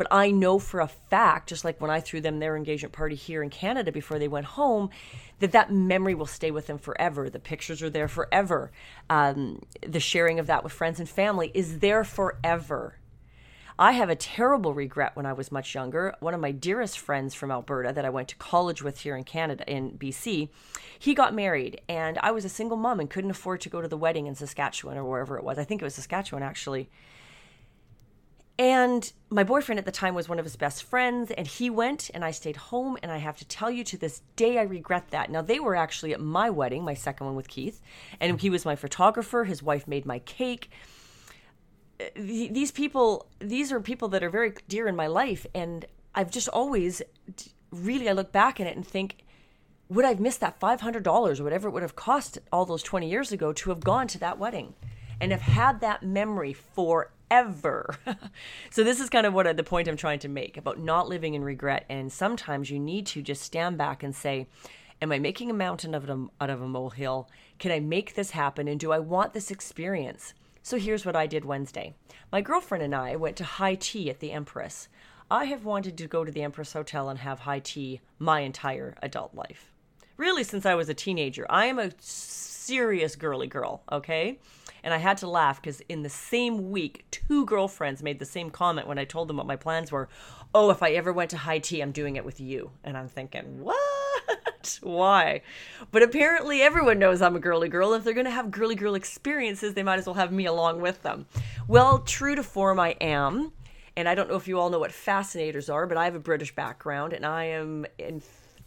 but 0.00 0.08
I 0.10 0.30
know 0.30 0.58
for 0.58 0.80
a 0.80 0.88
fact, 0.88 1.50
just 1.50 1.62
like 1.62 1.78
when 1.78 1.90
I 1.90 2.00
threw 2.00 2.22
them 2.22 2.38
their 2.38 2.56
engagement 2.56 2.94
party 2.94 3.14
here 3.14 3.42
in 3.42 3.50
Canada 3.50 3.92
before 3.92 4.18
they 4.18 4.28
went 4.28 4.46
home, 4.46 4.88
that 5.40 5.52
that 5.52 5.70
memory 5.70 6.14
will 6.14 6.24
stay 6.24 6.50
with 6.50 6.68
them 6.68 6.78
forever. 6.78 7.28
The 7.28 7.38
pictures 7.38 7.82
are 7.82 7.90
there 7.90 8.08
forever. 8.08 8.72
Um, 9.10 9.60
the 9.86 10.00
sharing 10.00 10.38
of 10.38 10.46
that 10.46 10.64
with 10.64 10.72
friends 10.72 11.00
and 11.00 11.06
family 11.06 11.50
is 11.52 11.80
there 11.80 12.02
forever. 12.02 12.94
I 13.78 13.92
have 13.92 14.08
a 14.08 14.16
terrible 14.16 14.72
regret 14.72 15.16
when 15.16 15.26
I 15.26 15.34
was 15.34 15.52
much 15.52 15.74
younger. 15.74 16.14
One 16.20 16.32
of 16.32 16.40
my 16.40 16.52
dearest 16.52 16.98
friends 16.98 17.34
from 17.34 17.50
Alberta 17.50 17.92
that 17.92 18.06
I 18.06 18.08
went 18.08 18.28
to 18.28 18.36
college 18.36 18.82
with 18.82 19.00
here 19.00 19.16
in 19.16 19.24
Canada, 19.24 19.70
in 19.70 19.98
BC, 19.98 20.48
he 20.98 21.12
got 21.12 21.34
married, 21.34 21.82
and 21.90 22.16
I 22.22 22.30
was 22.30 22.46
a 22.46 22.48
single 22.48 22.78
mom 22.78 23.00
and 23.00 23.10
couldn't 23.10 23.32
afford 23.32 23.60
to 23.60 23.68
go 23.68 23.82
to 23.82 23.88
the 23.88 23.98
wedding 23.98 24.26
in 24.26 24.34
Saskatchewan 24.34 24.96
or 24.96 25.04
wherever 25.04 25.36
it 25.36 25.44
was. 25.44 25.58
I 25.58 25.64
think 25.64 25.82
it 25.82 25.84
was 25.84 25.96
Saskatchewan, 25.96 26.42
actually. 26.42 26.88
And 28.60 29.10
my 29.30 29.42
boyfriend 29.42 29.78
at 29.78 29.86
the 29.86 29.90
time 29.90 30.14
was 30.14 30.28
one 30.28 30.38
of 30.38 30.44
his 30.44 30.54
best 30.54 30.82
friends, 30.82 31.30
and 31.30 31.46
he 31.46 31.70
went, 31.70 32.10
and 32.12 32.22
I 32.22 32.30
stayed 32.30 32.56
home. 32.56 32.98
And 33.02 33.10
I 33.10 33.16
have 33.16 33.38
to 33.38 33.46
tell 33.46 33.70
you, 33.70 33.82
to 33.84 33.96
this 33.96 34.20
day, 34.36 34.58
I 34.58 34.64
regret 34.64 35.08
that. 35.12 35.30
Now, 35.30 35.40
they 35.40 35.58
were 35.58 35.74
actually 35.74 36.12
at 36.12 36.20
my 36.20 36.50
wedding, 36.50 36.84
my 36.84 36.92
second 36.92 37.24
one 37.24 37.36
with 37.36 37.48
Keith, 37.48 37.80
and 38.20 38.38
he 38.38 38.50
was 38.50 38.66
my 38.66 38.76
photographer. 38.76 39.44
His 39.44 39.62
wife 39.62 39.88
made 39.88 40.04
my 40.04 40.18
cake. 40.18 40.70
These 42.14 42.70
people, 42.70 43.28
these 43.38 43.72
are 43.72 43.80
people 43.80 44.08
that 44.08 44.22
are 44.22 44.28
very 44.28 44.52
dear 44.68 44.86
in 44.88 44.94
my 44.94 45.06
life. 45.06 45.46
And 45.54 45.86
I've 46.14 46.30
just 46.30 46.48
always 46.48 47.00
really, 47.72 48.10
I 48.10 48.12
look 48.12 48.30
back 48.30 48.60
at 48.60 48.66
it 48.66 48.76
and 48.76 48.86
think, 48.86 49.24
would 49.88 50.04
I 50.04 50.10
have 50.10 50.20
missed 50.20 50.40
that 50.40 50.60
$500 50.60 51.06
or 51.40 51.44
whatever 51.44 51.68
it 51.68 51.70
would 51.70 51.82
have 51.82 51.96
cost 51.96 52.36
all 52.52 52.66
those 52.66 52.82
20 52.82 53.08
years 53.08 53.32
ago 53.32 53.54
to 53.54 53.70
have 53.70 53.80
gone 53.80 54.06
to 54.08 54.18
that 54.18 54.38
wedding 54.38 54.74
and 55.18 55.32
have 55.32 55.40
had 55.40 55.80
that 55.80 56.02
memory 56.02 56.52
for 56.52 57.10
ever. 57.30 57.94
so 58.70 58.82
this 58.82 59.00
is 59.00 59.08
kind 59.08 59.26
of 59.26 59.32
what 59.32 59.46
uh, 59.46 59.52
the 59.52 59.62
point 59.62 59.88
I'm 59.88 59.96
trying 59.96 60.18
to 60.20 60.28
make 60.28 60.56
about 60.56 60.78
not 60.78 61.08
living 61.08 61.34
in 61.34 61.44
regret. 61.44 61.86
And 61.88 62.12
sometimes 62.12 62.70
you 62.70 62.78
need 62.78 63.06
to 63.06 63.22
just 63.22 63.42
stand 63.42 63.78
back 63.78 64.02
and 64.02 64.14
say, 64.14 64.46
Am 65.02 65.12
I 65.12 65.18
making 65.18 65.50
a 65.50 65.54
mountain 65.54 65.94
of 65.94 66.08
a, 66.08 66.12
um, 66.12 66.30
out 66.40 66.50
of 66.50 66.60
a 66.60 66.68
molehill? 66.68 67.30
Can 67.58 67.72
I 67.72 67.80
make 67.80 68.14
this 68.14 68.32
happen? 68.32 68.68
And 68.68 68.78
do 68.78 68.92
I 68.92 68.98
want 68.98 69.32
this 69.32 69.50
experience? 69.50 70.34
So 70.62 70.78
here's 70.78 71.06
what 71.06 71.16
I 71.16 71.26
did 71.26 71.44
Wednesday. 71.44 71.94
My 72.30 72.42
girlfriend 72.42 72.84
and 72.84 72.94
I 72.94 73.16
went 73.16 73.36
to 73.36 73.44
high 73.44 73.76
tea 73.76 74.10
at 74.10 74.20
the 74.20 74.32
Empress. 74.32 74.88
I 75.30 75.46
have 75.46 75.64
wanted 75.64 75.96
to 75.96 76.06
go 76.06 76.24
to 76.24 76.30
the 76.30 76.42
Empress 76.42 76.74
Hotel 76.74 77.08
and 77.08 77.18
have 77.20 77.40
high 77.40 77.60
tea 77.60 78.00
my 78.18 78.40
entire 78.40 78.94
adult 79.00 79.34
life. 79.34 79.72
Really, 80.18 80.44
since 80.44 80.66
I 80.66 80.74
was 80.74 80.90
a 80.90 80.94
teenager. 80.94 81.46
I 81.48 81.66
am 81.66 81.78
a 81.78 81.92
serious 81.98 83.16
girly 83.16 83.46
girl, 83.46 83.82
okay? 83.90 84.38
And 84.82 84.94
I 84.94 84.98
had 84.98 85.18
to 85.18 85.28
laugh 85.28 85.60
because 85.60 85.80
in 85.88 86.02
the 86.02 86.08
same 86.08 86.70
week, 86.70 87.04
two 87.10 87.44
girlfriends 87.44 88.02
made 88.02 88.18
the 88.18 88.24
same 88.24 88.50
comment 88.50 88.86
when 88.86 88.98
I 88.98 89.04
told 89.04 89.28
them 89.28 89.36
what 89.36 89.46
my 89.46 89.56
plans 89.56 89.92
were. 89.92 90.08
Oh, 90.54 90.70
if 90.70 90.82
I 90.82 90.90
ever 90.92 91.12
went 91.12 91.30
to 91.30 91.36
high 91.38 91.58
tea, 91.58 91.80
I'm 91.80 91.92
doing 91.92 92.16
it 92.16 92.24
with 92.24 92.40
you. 92.40 92.70
And 92.82 92.96
I'm 92.96 93.08
thinking, 93.08 93.60
what? 93.62 93.76
Why? 94.82 95.42
But 95.90 96.02
apparently, 96.02 96.62
everyone 96.62 96.98
knows 96.98 97.22
I'm 97.22 97.36
a 97.36 97.40
girly 97.40 97.68
girl. 97.68 97.94
If 97.94 98.04
they're 98.04 98.14
going 98.14 98.24
to 98.24 98.30
have 98.30 98.50
girly 98.50 98.74
girl 98.74 98.94
experiences, 98.94 99.74
they 99.74 99.82
might 99.82 99.98
as 99.98 100.06
well 100.06 100.14
have 100.14 100.32
me 100.32 100.46
along 100.46 100.80
with 100.80 101.02
them. 101.02 101.26
Well, 101.68 102.00
true 102.00 102.34
to 102.34 102.42
form, 102.42 102.80
I 102.80 102.90
am. 103.00 103.52
And 103.96 104.08
I 104.08 104.14
don't 104.14 104.28
know 104.28 104.36
if 104.36 104.48
you 104.48 104.58
all 104.58 104.70
know 104.70 104.78
what 104.78 104.92
fascinators 104.92 105.68
are, 105.68 105.86
but 105.86 105.96
I 105.96 106.04
have 106.04 106.14
a 106.14 106.20
British 106.20 106.54
background 106.54 107.12
and 107.12 107.26
I 107.26 107.44
am 107.44 107.86
in 107.98 108.20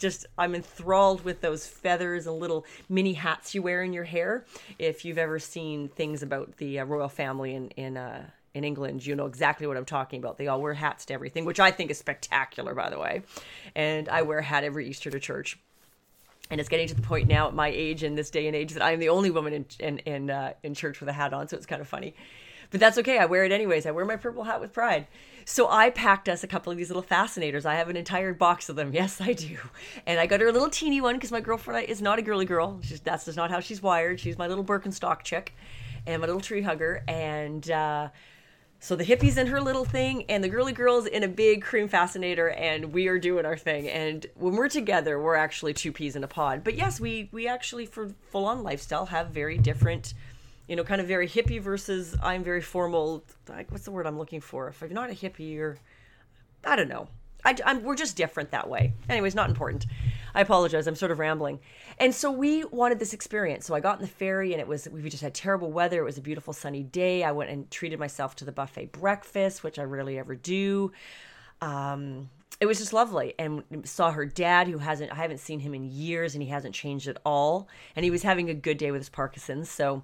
just 0.04 0.28
I'm 0.38 0.54
enthralled 0.54 1.24
with 1.24 1.40
those 1.40 1.66
feathers 1.66 2.28
and 2.28 2.38
little 2.38 2.66
mini 2.90 3.14
hats 3.14 3.56
you 3.56 3.64
wear 3.64 3.82
in 3.82 3.94
your 3.94 4.04
hair. 4.04 4.46
If 4.78 5.06
you've 5.06 5.18
ever 5.18 5.40
seen 5.40 5.88
things 5.88 6.22
about 6.22 6.58
the 6.58 6.80
uh, 6.80 6.86
royal 6.86 7.10
family 7.10 7.56
in 7.56 7.70
in 7.70 7.98
uh, 7.98 8.26
in 8.54 8.66
England, 8.66 9.06
you 9.06 9.16
know 9.16 9.26
exactly 9.26 9.66
what 9.66 9.78
I'm 9.78 9.86
talking 9.86 10.20
about. 10.20 10.38
They 10.38 10.48
all 10.48 10.62
wear 10.62 10.74
hats 10.74 11.06
to 11.06 11.14
everything, 11.14 11.46
which 11.46 11.60
I 11.60 11.72
think 11.72 11.90
is 11.90 11.98
spectacular, 11.98 12.76
by 12.76 12.90
the 12.90 13.00
way. 13.00 13.24
And 13.76 14.10
I 14.10 14.22
wear 14.24 14.40
a 14.40 14.44
hat 14.44 14.66
every 14.66 14.88
Easter 14.90 15.10
to 15.10 15.20
church. 15.20 15.58
And 16.52 16.60
it's 16.60 16.70
getting 16.70 16.90
to 16.90 16.96
the 16.96 17.02
point 17.02 17.30
now 17.30 17.48
at 17.48 17.56
my 17.56 17.70
age 17.70 18.04
in 18.04 18.16
this 18.16 18.30
day 18.30 18.46
and 18.48 18.56
age 18.56 18.74
that 18.74 18.84
I'm 18.84 19.00
the 19.00 19.10
only 19.10 19.32
woman 19.32 19.54
in 19.54 19.66
in 19.80 20.00
in, 20.00 20.30
uh, 20.30 20.54
in 20.64 20.74
church 20.76 21.00
with 21.00 21.08
a 21.08 21.14
hat 21.14 21.34
on, 21.34 21.48
so 21.48 21.56
it's 21.56 21.66
kind 21.66 21.82
of 21.82 21.88
funny. 21.88 22.14
But 22.72 22.82
that's 22.82 22.98
okay. 22.98 23.20
I 23.20 23.26
wear 23.26 23.46
it 23.46 23.54
anyways. 23.54 23.86
I 23.86 23.92
wear 23.92 24.04
my 24.04 24.18
purple 24.18 24.44
hat 24.44 24.60
with 24.60 24.74
pride. 24.74 25.08
So 25.46 25.70
I 25.70 25.90
packed 25.90 26.30
us 26.30 26.44
a 26.44 26.48
couple 26.48 26.72
of 26.72 26.78
these 26.78 26.90
little 26.90 27.04
fascinators. 27.04 27.66
I 27.66 27.76
have 27.76 27.90
an 27.90 27.98
entire 27.98 28.34
box 28.34 28.70
of 28.70 28.76
them. 28.76 28.92
Yes, 29.04 29.20
I 29.20 29.34
do. 29.34 29.58
And 30.06 30.20
I 30.20 30.28
got 30.28 30.40
her 30.40 30.48
a 30.48 30.52
little 30.52 30.70
teeny 30.70 31.02
one 31.02 31.16
because 31.16 31.32
my 31.32 31.42
girlfriend 31.42 31.90
is 31.90 32.02
not 32.02 32.20
a 32.20 32.22
girly 32.22 32.46
girl. 32.46 32.80
She's, 32.84 33.00
that's 33.00 33.26
just 33.26 33.36
not 33.36 33.50
how 33.50 33.60
she's 33.60 33.82
wired. 33.82 34.20
She's 34.20 34.38
my 34.38 34.48
little 34.48 34.64
Birkenstock 34.64 35.24
chick 35.24 35.54
and 36.06 36.22
my 36.22 36.28
little 36.28 36.40
tree 36.42 36.62
hugger. 36.62 37.04
And 37.08 37.70
uh, 37.72 38.10
so 38.80 38.96
the 38.96 39.04
hippie's 39.04 39.38
in 39.38 39.48
her 39.48 39.60
little 39.60 39.84
thing 39.84 40.26
and 40.30 40.44
the 40.44 40.48
girly 40.48 40.74
girl's 40.74 41.08
in 41.08 41.24
a 41.24 41.28
big 41.28 41.64
cream 41.64 41.88
fascinator 41.88 42.50
and 42.52 42.94
we 42.94 43.08
are 43.08 43.18
doing 43.18 43.46
our 43.46 43.58
thing. 43.58 43.90
And 43.90 44.26
when 44.36 44.56
we're 44.56 44.70
together, 44.70 45.20
we're 45.20 45.36
actually 45.36 45.74
two 45.74 45.92
peas 45.92 46.16
in 46.16 46.24
a 46.24 46.28
pod. 46.28 46.64
But 46.64 46.76
yes, 46.76 47.00
we, 47.00 47.30
we 47.32 47.48
actually, 47.48 47.88
for 47.88 48.12
full 48.32 48.46
on 48.46 48.64
lifestyle, 48.64 49.08
have 49.08 49.30
very 49.30 49.58
different– 49.58 50.14
you 50.74 50.78
know, 50.78 50.84
kind 50.84 51.00
of 51.00 51.08
very 51.08 51.28
hippie 51.28 51.62
versus 51.62 52.16
I'm 52.24 52.44
very 52.44 52.60
formal. 52.60 53.24
Like, 53.48 53.70
what's 53.70 53.86
the 53.86 53.92
word 53.92 54.08
I'm 54.08 54.18
looking 54.18 54.42
for? 54.42 54.70
If 54.70 54.82
I'm 54.82 54.92
not 54.92 55.12
a 55.12 55.14
hippie, 55.14 55.60
or 55.60 55.78
I 56.66 56.76
don't 56.76 56.88
know. 56.88 57.10
I, 57.46 57.56
I'm, 57.64 57.84
we're 57.84 57.96
just 57.96 58.18
different 58.18 58.50
that 58.50 58.68
way. 58.68 58.92
Anyways, 59.08 59.36
not 59.36 59.50
important. 59.50 59.86
I 60.34 60.42
apologize. 60.42 60.88
I'm 60.88 60.96
sort 60.96 61.12
of 61.12 61.20
rambling. 61.20 61.60
And 62.00 62.16
so 62.16 62.32
we 62.32 62.64
wanted 62.64 62.98
this 62.98 63.14
experience. 63.14 63.68
So 63.68 63.76
I 63.76 63.82
got 63.82 64.00
in 64.00 64.02
the 64.02 64.08
ferry, 64.08 64.52
and 64.52 64.60
it 64.60 64.68
was 64.68 64.90
we 64.90 65.08
just 65.12 65.22
had 65.22 65.36
terrible 65.36 65.72
weather. 65.72 66.02
It 66.02 66.06
was 66.06 66.18
a 66.18 66.22
beautiful 66.22 66.54
sunny 66.54 66.82
day. 66.82 67.24
I 67.24 67.34
went 67.34 67.52
and 67.52 67.70
treated 67.70 68.00
myself 68.00 68.36
to 68.38 68.46
the 68.46 68.52
buffet 68.52 68.94
breakfast, 68.94 69.64
which 69.64 69.78
I 69.78 69.84
rarely 69.84 70.18
ever 70.18 70.34
do. 70.34 70.92
Um, 71.62 72.32
it 72.60 72.66
was 72.66 72.80
just 72.80 72.94
lovely, 72.94 73.36
and 73.38 73.64
saw 73.84 74.10
her 74.10 74.26
dad, 74.26 74.68
who 74.68 74.80
hasn't 74.80 75.12
I 75.12 75.18
haven't 75.18 75.40
seen 75.40 75.60
him 75.60 75.76
in 75.76 75.84
years, 75.84 76.34
and 76.34 76.42
he 76.42 76.50
hasn't 76.50 76.74
changed 76.74 77.08
at 77.08 77.18
all. 77.24 77.68
And 77.96 78.04
he 78.04 78.10
was 78.10 78.24
having 78.24 78.50
a 78.50 78.56
good 78.56 78.80
day 78.80 78.90
with 78.90 79.02
his 79.02 79.10
Parkinson's. 79.10 79.70
So 79.70 80.02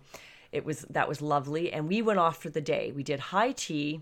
it 0.52 0.66
was 0.66 0.86
that 0.90 1.08
was 1.08 1.22
lovely, 1.22 1.72
and 1.72 1.88
we 1.88 2.02
went 2.02 2.20
off 2.20 2.42
for 2.42 2.50
the 2.50 2.62
day. 2.62 2.92
We 2.96 3.04
did 3.04 3.20
high 3.20 3.52
tea, 3.52 4.02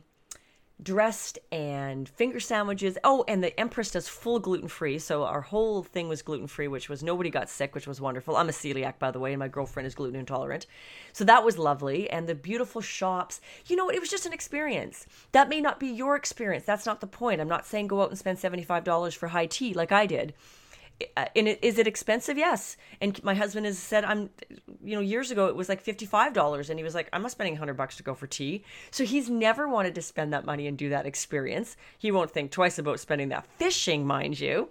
dressed, 0.82 1.40
and 1.52 2.08
finger 2.08 2.40
sandwiches. 2.40 2.98
Oh, 3.04 3.26
and 3.28 3.44
the 3.44 3.58
Empress 3.60 3.92
does 3.92 4.08
full 4.08 4.40
gluten 4.40 4.68
free, 4.68 5.00
so 5.00 5.24
our 5.24 5.42
whole 5.42 5.84
thing 5.84 6.08
was 6.08 6.22
gluten 6.22 6.48
free, 6.48 6.68
which 6.68 6.88
was 6.88 7.04
nobody 7.04 7.30
got 7.30 7.50
sick, 7.50 7.76
which 7.76 7.88
was 7.88 8.00
wonderful. 8.00 8.38
I'm 8.38 8.50
a 8.50 8.54
celiac, 8.54 8.98
by 9.00 9.12
the 9.12 9.20
way, 9.20 9.34
and 9.34 9.40
my 9.40 9.48
girlfriend 9.48 9.88
is 9.88 9.96
gluten 9.96 10.20
intolerant, 10.20 10.68
so 11.14 11.24
that 11.26 11.44
was 11.44 11.58
lovely. 11.58 12.10
And 12.10 12.28
the 12.28 12.36
beautiful 12.36 12.82
shops, 12.82 13.42
you 13.66 13.76
know, 13.76 13.90
it 13.90 14.00
was 14.00 14.10
just 14.10 14.26
an 14.26 14.34
experience. 14.34 15.06
That 15.34 15.50
may 15.50 15.60
not 15.60 15.80
be 15.80 15.88
your 15.88 16.16
experience. 16.16 16.66
That's 16.66 16.86
not 16.86 17.02
the 17.02 17.08
point. 17.08 17.42
I'm 17.42 17.48
not 17.48 17.66
saying 17.66 17.88
go 17.88 18.02
out 18.02 18.10
and 18.10 18.18
spend 18.18 18.40
seventy 18.40 18.64
five 18.64 18.84
dollars 18.84 19.14
for 19.14 19.28
high 19.28 19.48
tea 19.48 19.74
like 19.74 19.92
I 19.92 20.06
did 20.06 20.34
uh, 21.16 21.26
and 21.36 21.48
it, 21.48 21.60
is 21.62 21.78
it 21.78 21.88
expensive? 21.88 22.38
Yes. 22.38 22.78
And 23.02 23.22
my 23.24 23.36
husband 23.36 23.66
has 23.66 23.78
said, 23.78 24.04
I'm, 24.04 24.30
you 24.84 24.96
know, 24.96 25.02
years 25.02 25.32
ago 25.32 25.48
it 25.48 25.56
was 25.56 25.70
like 25.70 25.84
$55 25.84 26.70
and 26.70 26.80
he 26.80 26.84
was 26.84 26.96
like, 26.96 27.10
I'm 27.14 27.22
not 27.22 27.32
spending 27.32 27.54
100 27.54 27.76
bucks 27.76 27.98
to 27.98 28.04
go 28.04 28.14
for 28.14 28.28
tea. 28.28 28.64
So 28.92 29.04
he's 29.04 29.30
never 29.30 29.68
wanted 29.68 29.96
to 29.96 30.02
spend 30.02 30.34
that 30.34 30.46
money 30.46 30.68
and 30.68 30.78
do 30.78 30.90
that 30.90 31.06
experience. 31.06 31.78
He 31.98 32.12
won't 32.12 32.32
think 32.32 32.52
twice 32.52 32.80
about 32.80 33.00
spending 33.00 33.30
that 33.30 33.46
fishing, 33.58 34.08
mind 34.08 34.40
you. 34.40 34.70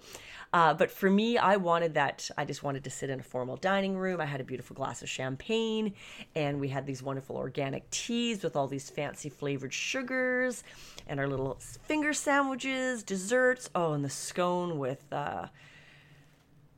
Uh, 0.52 0.72
but 0.72 0.90
for 0.90 1.10
me, 1.10 1.36
I 1.36 1.56
wanted 1.56 1.94
that. 1.94 2.30
I 2.38 2.44
just 2.44 2.62
wanted 2.62 2.84
to 2.84 2.90
sit 2.90 3.10
in 3.10 3.20
a 3.20 3.22
formal 3.22 3.56
dining 3.56 3.96
room. 3.96 4.20
I 4.20 4.26
had 4.26 4.40
a 4.40 4.44
beautiful 4.44 4.74
glass 4.74 5.02
of 5.02 5.08
champagne, 5.08 5.92
and 6.34 6.60
we 6.60 6.68
had 6.68 6.86
these 6.86 7.02
wonderful 7.02 7.36
organic 7.36 7.90
teas 7.90 8.42
with 8.42 8.56
all 8.56 8.68
these 8.68 8.88
fancy 8.88 9.28
flavored 9.28 9.74
sugars, 9.74 10.64
and 11.08 11.20
our 11.20 11.26
little 11.26 11.58
finger 11.82 12.12
sandwiches, 12.12 13.02
desserts. 13.02 13.68
Oh, 13.74 13.92
and 13.92 14.04
the 14.04 14.08
scone 14.08 14.78
with 14.78 15.04
uh, 15.12 15.48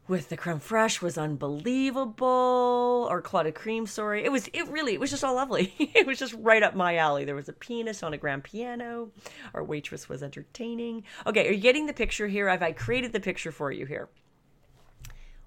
with 0.08 0.30
the 0.30 0.36
creme 0.36 0.58
fraiche 0.58 1.02
was 1.02 1.18
unbelievable 1.18 3.06
or 3.10 3.20
clotted 3.20 3.54
cream 3.54 3.86
sorry. 3.86 4.24
It 4.24 4.32
was 4.32 4.48
it 4.54 4.66
really 4.68 4.94
it 4.94 5.00
was 5.00 5.10
just 5.10 5.22
all 5.22 5.34
lovely. 5.34 5.74
It 5.94 6.06
was 6.06 6.18
just 6.18 6.34
right 6.34 6.62
up 6.62 6.74
my 6.74 6.96
alley. 6.96 7.24
There 7.24 7.34
was 7.34 7.48
a 7.48 7.52
pianist 7.52 8.02
on 8.02 8.14
a 8.14 8.18
grand 8.18 8.44
piano. 8.44 9.10
Our 9.54 9.62
waitress 9.62 10.08
was 10.08 10.22
entertaining. 10.22 11.04
Okay 11.26 11.46
are 11.48 11.52
you 11.52 11.60
getting 11.60 11.86
the 11.86 11.92
picture 11.92 12.26
here? 12.26 12.48
I've 12.48 12.62
i 12.62 12.72
created 12.72 13.12
the 13.12 13.20
picture 13.20 13.52
for 13.52 13.70
you 13.70 13.84
here. 13.86 14.08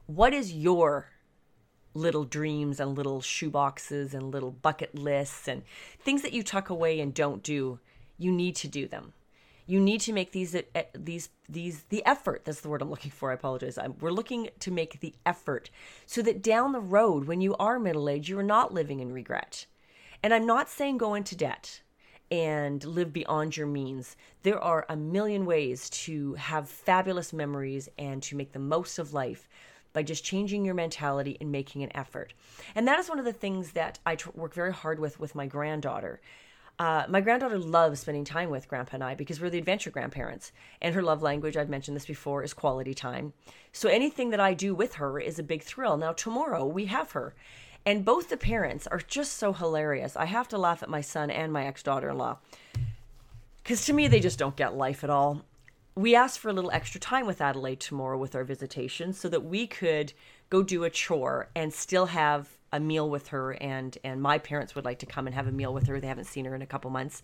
What 0.05 0.33
is 0.33 0.53
your 0.53 1.07
little 1.93 2.23
dreams 2.23 2.79
and 2.79 2.95
little 2.95 3.21
shoeboxes 3.21 4.13
and 4.13 4.31
little 4.31 4.51
bucket 4.51 4.95
lists 4.95 5.47
and 5.47 5.63
things 5.99 6.21
that 6.21 6.33
you 6.33 6.43
tuck 6.43 6.69
away 6.69 6.99
and 6.99 7.13
don't 7.13 7.41
do? 7.41 7.79
You 8.17 8.31
need 8.31 8.55
to 8.57 8.67
do 8.67 8.87
them 8.87 9.13
you 9.71 9.79
need 9.79 10.01
to 10.01 10.11
make 10.11 10.33
these 10.33 10.53
uh, 10.53 10.61
these 10.93 11.29
these 11.47 11.83
the 11.87 12.05
effort 12.05 12.43
that's 12.43 12.59
the 12.59 12.67
word 12.67 12.81
i'm 12.81 12.89
looking 12.89 13.09
for 13.09 13.31
i 13.31 13.33
apologize. 13.33 13.77
I'm, 13.77 13.95
we're 14.01 14.11
looking 14.11 14.49
to 14.59 14.69
make 14.69 14.99
the 14.99 15.15
effort 15.25 15.69
so 16.05 16.21
that 16.23 16.43
down 16.43 16.73
the 16.73 16.81
road 16.81 17.23
when 17.25 17.39
you 17.39 17.55
are 17.55 17.79
middle 17.79 18.09
aged 18.09 18.27
you're 18.27 18.43
not 18.43 18.73
living 18.73 18.99
in 18.99 19.13
regret. 19.13 19.65
And 20.21 20.33
i'm 20.33 20.45
not 20.45 20.69
saying 20.69 20.97
go 20.97 21.13
into 21.13 21.37
debt 21.37 21.81
and 22.29 22.83
live 22.83 23.13
beyond 23.13 23.55
your 23.55 23.67
means. 23.67 24.17
There 24.43 24.59
are 24.59 24.85
a 24.89 24.95
million 24.95 25.45
ways 25.45 25.89
to 26.05 26.33
have 26.35 26.69
fabulous 26.69 27.31
memories 27.33 27.87
and 27.97 28.21
to 28.23 28.35
make 28.35 28.51
the 28.53 28.59
most 28.59 28.99
of 28.99 29.13
life 29.13 29.47
by 29.93 30.03
just 30.03 30.23
changing 30.23 30.63
your 30.63 30.75
mentality 30.75 31.37
and 31.41 31.51
making 31.51 31.83
an 31.83 31.95
effort. 31.95 32.33
And 32.73 32.87
that 32.87 32.99
is 32.99 33.09
one 33.09 33.19
of 33.19 33.25
the 33.25 33.33
things 33.33 33.71
that 33.71 33.99
i 34.05 34.15
tr- 34.17 34.31
work 34.33 34.53
very 34.53 34.73
hard 34.73 34.99
with 34.99 35.17
with 35.17 35.33
my 35.33 35.45
granddaughter 35.45 36.19
uh, 36.79 37.05
my 37.07 37.21
granddaughter 37.21 37.59
loves 37.59 37.99
spending 37.99 38.25
time 38.25 38.49
with 38.49 38.67
Grandpa 38.67 38.95
and 38.95 39.03
I 39.03 39.15
because 39.15 39.39
we're 39.39 39.49
the 39.49 39.57
adventure 39.57 39.91
grandparents. 39.91 40.51
And 40.81 40.95
her 40.95 41.03
love 41.03 41.21
language, 41.21 41.55
I've 41.55 41.69
mentioned 41.69 41.95
this 41.95 42.05
before, 42.05 42.43
is 42.43 42.53
quality 42.53 42.93
time. 42.93 43.33
So 43.71 43.87
anything 43.87 44.31
that 44.31 44.39
I 44.39 44.53
do 44.53 44.73
with 44.73 44.95
her 44.95 45.19
is 45.19 45.37
a 45.37 45.43
big 45.43 45.63
thrill. 45.63 45.97
Now, 45.97 46.13
tomorrow 46.13 46.65
we 46.65 46.85
have 46.85 47.11
her. 47.11 47.33
And 47.85 48.05
both 48.05 48.29
the 48.29 48.37
parents 48.37 48.87
are 48.87 48.99
just 48.99 49.33
so 49.33 49.53
hilarious. 49.53 50.15
I 50.15 50.25
have 50.25 50.47
to 50.49 50.57
laugh 50.57 50.83
at 50.83 50.89
my 50.89 51.01
son 51.01 51.29
and 51.29 51.51
my 51.51 51.65
ex 51.65 51.83
daughter 51.83 52.09
in 52.09 52.17
law 52.17 52.37
because 53.63 53.85
to 53.85 53.93
me, 53.93 54.07
they 54.07 54.19
just 54.19 54.39
don't 54.39 54.55
get 54.55 54.75
life 54.75 55.03
at 55.03 55.09
all. 55.09 55.45
We 55.95 56.15
asked 56.15 56.39
for 56.39 56.49
a 56.49 56.53
little 56.53 56.71
extra 56.71 56.99
time 56.99 57.25
with 57.25 57.41
Adelaide 57.41 57.79
tomorrow 57.79 58.17
with 58.17 58.35
our 58.35 58.43
visitation 58.43 59.13
so 59.13 59.29
that 59.29 59.45
we 59.45 59.67
could 59.67 60.13
go 60.49 60.63
do 60.63 60.83
a 60.83 60.89
chore 60.89 61.49
and 61.55 61.73
still 61.73 62.07
have 62.07 62.49
a 62.71 62.79
meal 62.79 63.09
with 63.09 63.27
her 63.29 63.51
and 63.53 63.97
and 64.03 64.21
my 64.21 64.37
parents 64.37 64.75
would 64.75 64.85
like 64.85 64.99
to 64.99 65.05
come 65.05 65.27
and 65.27 65.35
have 65.35 65.47
a 65.47 65.51
meal 65.51 65.73
with 65.73 65.87
her. 65.87 65.99
They 65.99 66.07
haven't 66.07 66.25
seen 66.25 66.45
her 66.45 66.55
in 66.55 66.61
a 66.61 66.67
couple 66.67 66.89
months. 66.89 67.21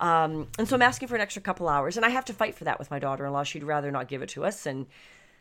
Um, 0.00 0.48
and 0.58 0.66
so 0.68 0.74
i'm 0.74 0.82
asking 0.82 1.08
for 1.08 1.14
an 1.14 1.20
extra 1.20 1.42
couple 1.42 1.68
hours 1.68 1.96
and 1.96 2.04
i 2.04 2.08
have 2.08 2.24
to 2.26 2.32
fight 2.32 2.54
for 2.54 2.64
that 2.64 2.78
with 2.78 2.90
my 2.90 2.98
daughter-in-law. 2.98 3.44
She'd 3.44 3.64
rather 3.64 3.90
not 3.90 4.08
give 4.08 4.22
it 4.22 4.28
to 4.30 4.44
us 4.44 4.66
and 4.66 4.86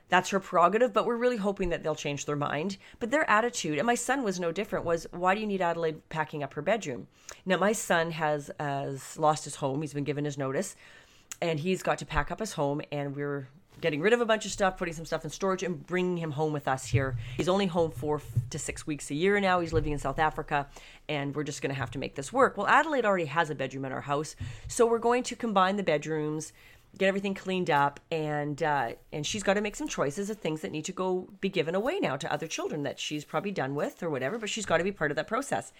that's 0.10 0.30
her 0.30 0.40
prerogative 0.40 0.94
but 0.94 1.06
we're 1.06 1.16
really 1.16 1.38
hoping 1.38 1.70
that 1.70 1.84
they'll 1.84 1.96
change 1.96 2.26
their 2.26 2.36
mind. 2.36 2.78
But 3.00 3.12
their 3.12 3.30
attitude 3.30 3.78
and 3.78 3.88
my 3.88 3.96
son 3.96 4.24
was 4.24 4.40
no 4.40 4.52
different 4.52 4.86
was 4.86 5.08
why 5.12 5.36
do 5.36 5.42
you 5.42 5.48
need 5.48 5.62
adelaide 5.62 6.08
packing 6.10 6.44
up 6.44 6.54
her 6.54 6.62
bedroom? 6.62 7.08
Now 7.46 7.58
my 7.58 7.72
son 7.72 8.12
has 8.12 8.52
has 8.60 9.18
lost 9.18 9.46
his 9.46 9.56
home. 9.56 9.82
He's 9.82 9.94
been 9.94 10.04
given 10.04 10.26
his 10.26 10.38
notice 10.38 10.76
and 11.42 11.60
he's 11.60 11.82
got 11.84 11.98
to 11.98 12.06
pack 12.06 12.32
up 12.32 12.40
his 12.40 12.54
home 12.54 12.82
and 12.92 13.16
we're 13.16 13.48
getting 13.80 14.02
rid 14.02 14.14
of 14.14 14.22
a 14.22 14.26
bunch 14.26 14.46
of 14.46 14.52
stuff, 14.52 14.78
putting 14.78 14.94
some 14.94 15.06
stuff 15.06 15.24
in 15.24 15.30
storage, 15.30 15.64
and 15.64 15.86
bringing 15.86 16.18
him 16.18 16.32
home 16.32 16.54
with 16.54 16.68
us 16.68 16.86
here. 16.86 17.16
He's 17.38 17.50
only 17.50 17.66
home 17.68 17.92
four 17.92 18.22
to 18.50 18.60
six 18.60 18.86
weeks 18.86 19.10
a 19.12 19.16
year 19.16 19.40
now. 19.40 19.60
He's 19.60 19.74
living 19.74 19.94
in 19.94 20.00
South 20.00 20.20
Africa, 20.20 20.68
and 21.10 21.36
we're 21.36 21.44
just 21.44 21.62
going 21.62 21.74
to 21.74 21.80
have 21.80 21.92
to 21.92 22.00
make 22.00 22.16
this 22.16 22.32
work. 22.32 22.58
Well, 22.58 22.68
Adelaide 22.68 23.06
already 23.06 23.26
has 23.26 23.50
a 23.50 23.56
bedroom 23.56 23.86
in 23.86 23.92
our 23.92 24.02
house, 24.02 24.36
so 24.68 24.86
we're 24.86 25.00
going 25.00 25.24
to 25.24 25.36
combine 25.36 25.78
the 25.78 25.84
bedrooms, 25.84 26.54
get 26.98 27.08
everything 27.08 27.34
cleaned 27.34 27.70
up, 27.70 28.00
and 28.12 28.62
uh, 28.62 28.92
and 29.12 29.26
she's 29.26 29.44
got 29.44 29.56
to 29.56 29.62
make 29.62 29.76
some 29.76 29.88
choices 29.88 30.30
of 30.30 30.38
things 30.38 30.62
that 30.62 30.72
need 30.72 30.86
to 30.86 30.92
go 30.92 31.30
be 31.40 31.50
given 31.50 31.74
away 31.74 32.00
now 32.00 32.16
to 32.18 32.32
other 32.32 32.48
children 32.48 32.84
that 32.84 33.00
she's 33.00 33.26
probably 33.26 33.52
done 33.52 33.76
with 33.76 34.04
or 34.04 34.10
whatever. 34.10 34.38
But 34.38 34.50
she's 34.50 34.66
got 34.66 34.78
to 34.78 34.84
be 34.84 34.92
part 34.92 35.12
of 35.12 35.16
that 35.16 35.28
process. 35.28 35.72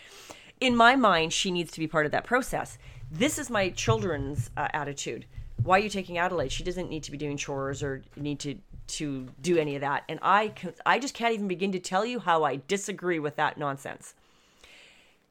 In 0.60 0.76
my 0.76 0.96
mind, 0.96 1.34
she 1.34 1.50
needs 1.50 1.72
to 1.72 1.80
be 1.80 1.88
part 1.88 2.06
of 2.06 2.12
that 2.12 2.24
process. 2.24 2.78
This 3.12 3.40
is 3.40 3.50
my 3.50 3.70
children's 3.70 4.52
uh, 4.56 4.68
attitude 4.74 5.26
why 5.64 5.80
are 5.80 5.84
you 5.84 5.90
taking 5.90 6.18
Adelaide? 6.18 6.52
She 6.52 6.64
doesn't 6.64 6.90
need 6.90 7.04
to 7.04 7.12
be 7.12 7.18
doing 7.18 7.38
chores 7.38 7.84
or 7.84 8.04
need 8.16 8.40
to 8.40 8.56
to 8.88 9.30
do 9.42 9.58
any 9.58 9.76
of 9.76 9.82
that. 9.82 10.04
And 10.10 10.20
I 10.22 10.54
I 10.86 11.00
just 11.00 11.14
can't 11.14 11.34
even 11.34 11.48
begin 11.48 11.72
to 11.72 11.80
tell 11.80 12.06
you 12.06 12.20
how 12.20 12.44
I 12.44 12.62
disagree 12.68 13.20
with 13.20 13.36
that 13.38 13.58
nonsense. 13.58 14.14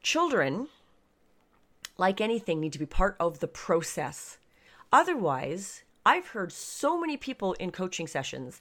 Children, 0.03 0.69
like 1.99 2.21
anything, 2.21 2.61
need 2.61 2.73
to 2.73 2.79
be 2.79 2.87
part 2.87 3.17
of 3.21 3.41
the 3.41 3.49
process. 3.49 4.39
Otherwise, 4.93 5.83
I've 6.07 6.29
heard 6.29 6.53
so 6.53 6.99
many 6.99 7.17
people 7.17 7.53
in 7.55 7.71
coaching 7.71 8.07
sessions 8.07 8.61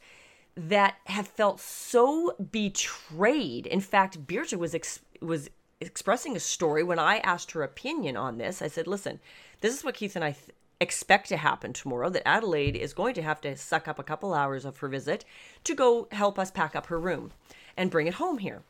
that 0.56 0.96
have 1.06 1.28
felt 1.28 1.60
so 1.60 2.36
betrayed. 2.52 3.66
In 3.66 3.80
fact, 3.80 4.28
Birta 4.28 4.58
was 4.58 4.76
ex- 4.76 5.00
was 5.22 5.50
expressing 5.80 6.36
a 6.36 6.40
story 6.42 6.84
when 6.84 7.00
I 7.00 7.20
asked 7.20 7.52
her 7.52 7.64
opinion 7.64 8.18
on 8.18 8.38
this. 8.38 8.62
I 8.62 8.68
said, 8.68 8.88
"Listen, 8.88 9.20
this 9.62 9.78
is 9.78 9.84
what 9.84 9.96
Keith 9.96 10.16
and 10.18 10.26
I 10.26 10.32
th- 10.34 10.52
expect 10.82 11.28
to 11.30 11.38
happen 11.38 11.74
tomorrow 11.74 12.10
that 12.10 12.28
Adelaide 12.28 12.76
is 12.76 12.94
going 12.94 13.14
to 13.16 13.22
have 13.22 13.42
to 13.42 13.56
suck 13.58 13.88
up 13.88 14.00
a 14.00 14.04
couple 14.04 14.34
hours 14.34 14.66
of 14.66 14.78
her 14.78 14.88
visit 14.88 15.26
to 15.66 15.76
go 15.76 16.08
help 16.12 16.40
us 16.40 16.52
pack 16.52 16.76
up 16.76 16.88
her 16.88 17.00
room 17.00 17.32
and 17.76 17.92
bring 17.92 18.08
it 18.08 18.16
home 18.16 18.38
here. 18.38 18.62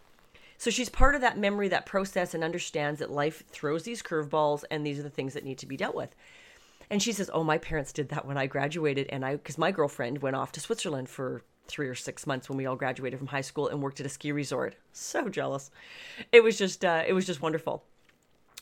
So 0.58 0.70
she's 0.70 0.90
part 0.90 1.16
of 1.16 1.22
that 1.22 1.38
memory, 1.38 1.70
that 1.70 1.86
process, 1.86 2.34
and 2.34 2.44
understands 2.44 3.00
that 3.00 3.12
life 3.12 3.44
throws 3.48 3.84
these 3.84 4.02
curveballs 4.02 4.64
and 4.70 4.86
these 4.86 5.00
are 5.00 5.04
the 5.04 5.10
things 5.10 5.34
that 5.34 5.46
need 5.46 5.58
to 5.60 5.66
be 5.66 5.78
dealt 5.78 5.96
with. 5.96 6.14
And 6.90 7.02
she 7.02 7.12
says, 7.12 7.30
Oh, 7.34 7.44
my 7.44 7.58
parents 7.58 7.94
did 7.94 8.10
that 8.10 8.26
when 8.26 8.38
I 8.38 8.48
graduated. 8.48 9.08
And 9.10 9.24
I, 9.24 9.36
because 9.36 9.58
my 9.58 9.72
girlfriend 9.72 10.22
went 10.22 10.36
off 10.36 10.52
to 10.54 10.60
Switzerland 10.60 11.08
for 11.08 11.44
three 11.68 11.88
or 11.88 11.96
six 11.96 12.26
months 12.26 12.50
when 12.50 12.58
we 12.58 12.66
all 12.66 12.76
graduated 12.76 13.20
from 13.20 13.28
high 13.28 13.42
school 13.42 13.68
and 13.68 13.82
worked 13.82 14.00
at 14.00 14.06
a 14.06 14.10
ski 14.10 14.32
resort. 14.32 14.76
So 14.92 15.30
jealous. 15.30 15.70
It 16.32 16.44
was 16.44 16.58
just, 16.58 16.84
uh, 16.84 17.04
it 17.08 17.14
was 17.14 17.28
just 17.28 17.42
wonderful 17.42 17.84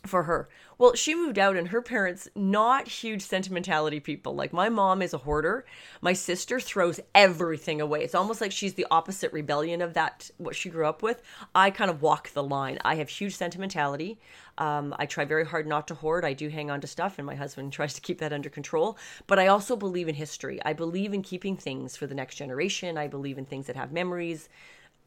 for 0.05 0.23
her. 0.23 0.47
Well, 0.77 0.93
she 0.93 1.15
moved 1.15 1.39
out 1.39 1.57
and 1.57 1.69
her 1.69 1.81
parents 1.81 2.27
not 2.35 2.87
huge 2.87 3.23
sentimentality 3.23 3.99
people. 3.99 4.35
Like 4.35 4.53
my 4.53 4.69
mom 4.69 5.01
is 5.01 5.13
a 5.13 5.17
hoarder. 5.19 5.65
My 6.01 6.13
sister 6.13 6.59
throws 6.59 6.99
everything 7.15 7.81
away. 7.81 8.03
It's 8.03 8.13
almost 8.13 8.41
like 8.41 8.51
she's 8.51 8.75
the 8.75 8.85
opposite 8.91 9.33
rebellion 9.33 9.81
of 9.81 9.95
that 9.95 10.29
what 10.37 10.55
she 10.55 10.69
grew 10.69 10.85
up 10.85 11.01
with. 11.01 11.21
I 11.55 11.71
kind 11.71 11.89
of 11.89 12.01
walk 12.01 12.29
the 12.29 12.43
line. 12.43 12.77
I 12.85 12.95
have 12.95 13.09
huge 13.09 13.35
sentimentality. 13.35 14.19
Um, 14.59 14.95
I 14.97 15.05
try 15.05 15.25
very 15.25 15.45
hard 15.45 15.67
not 15.67 15.87
to 15.87 15.95
hoard. 15.95 16.25
I 16.25 16.33
do 16.33 16.49
hang 16.49 16.71
on 16.71 16.81
to 16.81 16.87
stuff, 16.87 17.17
and 17.17 17.25
my 17.25 17.35
husband 17.35 17.73
tries 17.73 17.93
to 17.95 18.01
keep 18.01 18.19
that 18.19 18.33
under 18.33 18.49
control. 18.49 18.97
But 19.25 19.39
I 19.39 19.47
also 19.47 19.75
believe 19.75 20.07
in 20.07 20.15
history. 20.15 20.59
I 20.63 20.73
believe 20.73 21.13
in 21.13 21.21
keeping 21.21 21.57
things 21.57 21.95
for 21.95 22.07
the 22.07 22.15
next 22.15 22.35
generation. 22.35 22.97
I 22.97 23.07
believe 23.07 23.37
in 23.37 23.45
things 23.45 23.67
that 23.67 23.75
have 23.75 23.91
memories. 23.91 24.49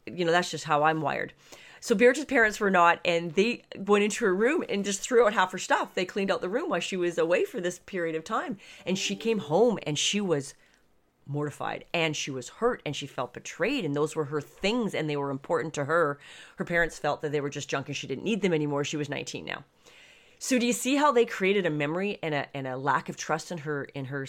You 0.05 0.25
know, 0.25 0.31
that's 0.31 0.51
just 0.51 0.65
how 0.65 0.83
I'm 0.83 1.01
wired. 1.01 1.33
So 1.83 1.95
Beatrice's 1.95 2.25
parents 2.25 2.59
were 2.59 2.69
not, 2.69 2.99
and 3.03 3.33
they 3.33 3.63
went 3.75 4.03
into 4.03 4.23
her 4.23 4.35
room 4.35 4.63
and 4.69 4.85
just 4.85 5.01
threw 5.01 5.25
out 5.25 5.33
half 5.33 5.51
her 5.51 5.57
stuff. 5.57 5.95
They 5.95 6.05
cleaned 6.05 6.29
out 6.29 6.39
the 6.39 6.47
room 6.47 6.69
while 6.69 6.79
she 6.79 6.95
was 6.95 7.17
away 7.17 7.43
for 7.43 7.59
this 7.59 7.79
period 7.79 8.15
of 8.15 8.23
time. 8.23 8.59
And 8.85 8.99
she 8.99 9.15
came 9.15 9.39
home 9.39 9.79
and 9.81 9.97
she 9.97 10.21
was 10.21 10.53
mortified 11.25 11.85
and 11.91 12.15
she 12.15 12.29
was 12.29 12.49
hurt 12.49 12.83
and 12.85 12.95
she 12.95 13.07
felt 13.07 13.33
betrayed 13.33 13.85
and 13.85 13.95
those 13.95 14.15
were 14.15 14.25
her 14.25 14.41
things 14.41 14.93
and 14.93 15.09
they 15.09 15.15
were 15.15 15.29
important 15.29 15.73
to 15.73 15.85
her 15.85 16.19
her 16.57 16.65
parents 16.65 16.97
felt 16.97 17.21
that 17.21 17.31
they 17.31 17.39
were 17.39 17.49
just 17.49 17.69
junk 17.69 17.87
and 17.87 17.95
she 17.95 18.07
didn't 18.07 18.23
need 18.23 18.41
them 18.41 18.53
anymore 18.53 18.83
she 18.83 18.97
was 18.97 19.07
19 19.07 19.45
now 19.45 19.63
so 20.39 20.57
do 20.57 20.65
you 20.65 20.73
see 20.73 20.95
how 20.95 21.11
they 21.11 21.23
created 21.23 21.65
a 21.65 21.69
memory 21.69 22.17
and 22.23 22.33
a, 22.33 22.47
and 22.55 22.67
a 22.67 22.75
lack 22.75 23.07
of 23.07 23.15
trust 23.15 23.51
in 23.51 23.59
her 23.59 23.83
in 23.83 24.05
her 24.05 24.25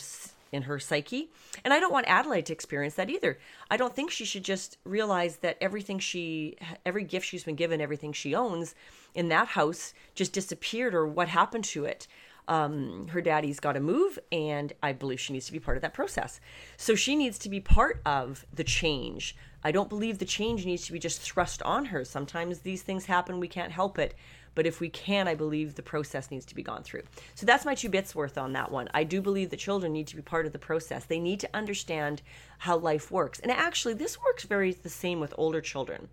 in 0.53 0.63
her 0.63 0.79
psyche. 0.79 1.31
And 1.65 1.73
I 1.73 1.81
don't 1.81 1.93
want 1.93 2.07
Adelaide 2.09 2.47
to 2.47 2.53
experience 2.53 2.95
that 2.95 3.11
either. 3.11 3.39
I 3.71 3.77
don't 3.77 3.95
think 3.95 4.11
she 4.11 4.25
should 4.25 4.45
just 4.45 4.79
realize 4.85 5.39
that 5.39 5.57
everything 5.61 5.99
she, 5.99 6.57
every 6.87 7.05
gift 7.05 7.27
she's 7.27 7.45
been 7.45 7.57
given, 7.57 7.81
everything 7.81 8.13
she 8.13 8.35
owns 8.35 8.75
in 9.15 9.29
that 9.29 9.49
house 9.49 9.95
just 10.15 10.33
disappeared 10.33 10.95
or 10.95 11.07
what 11.07 11.29
happened 11.29 11.65
to 11.65 11.87
it. 11.87 12.07
Um, 12.49 13.07
her 13.09 13.21
daddy's 13.21 13.61
got 13.61 13.75
to 13.75 13.81
move, 13.81 14.19
and 14.33 14.73
I 14.83 14.93
believe 14.93 15.21
she 15.21 15.33
needs 15.33 15.47
to 15.47 15.53
be 15.53 15.61
part 15.61 15.77
of 15.77 15.83
that 15.83 15.95
process. 15.95 16.41
So 16.77 16.95
she 16.95 17.15
needs 17.15 17.39
to 17.39 17.49
be 17.49 17.61
part 17.61 18.03
of 18.05 18.45
the 18.53 18.65
change. 18.65 19.37
I 19.65 19.71
don't 19.71 19.89
believe 19.89 20.19
the 20.19 20.25
change 20.25 20.67
needs 20.67 20.85
to 20.87 20.93
be 20.93 20.99
just 20.99 21.21
thrust 21.21 21.63
on 21.63 21.87
her. 21.87 22.05
Sometimes 22.05 22.59
these 22.59 22.83
things 22.83 23.07
happen, 23.07 23.39
we 23.39 23.49
can't 23.49 23.71
help 23.71 23.99
it. 23.99 24.15
But 24.55 24.67
if 24.67 24.81
we 24.81 24.89
can, 24.89 25.29
I 25.29 25.35
believe 25.35 25.75
the 25.75 25.83
process 25.83 26.31
needs 26.31 26.45
to 26.47 26.55
be 26.55 26.63
gone 26.63 26.83
through. 26.83 27.03
So 27.35 27.47
that's 27.47 27.65
my 27.65 27.75
two 27.75 27.89
bits 27.89 28.15
worth 28.15 28.37
on 28.37 28.53
that 28.53 28.71
one. 28.71 28.89
I 28.93 29.05
do 29.05 29.23
believe 29.23 29.51
that 29.51 29.59
children 29.59 29.93
need 29.93 30.07
to 30.09 30.17
be 30.17 30.23
part 30.23 30.47
of 30.47 30.53
the 30.53 30.59
process. 30.59 31.05
They 31.05 31.21
need 31.21 31.41
to 31.41 31.51
understand 31.55 32.23
how 32.59 32.77
life 32.77 33.11
works. 33.11 33.41
And 33.41 33.51
actually, 33.51 33.95
this 33.95 34.21
works 34.21 34.45
very 34.45 34.73
the 34.73 34.89
same 34.89 35.21
with 35.21 35.35
older 35.39 35.61
children. 35.61 36.09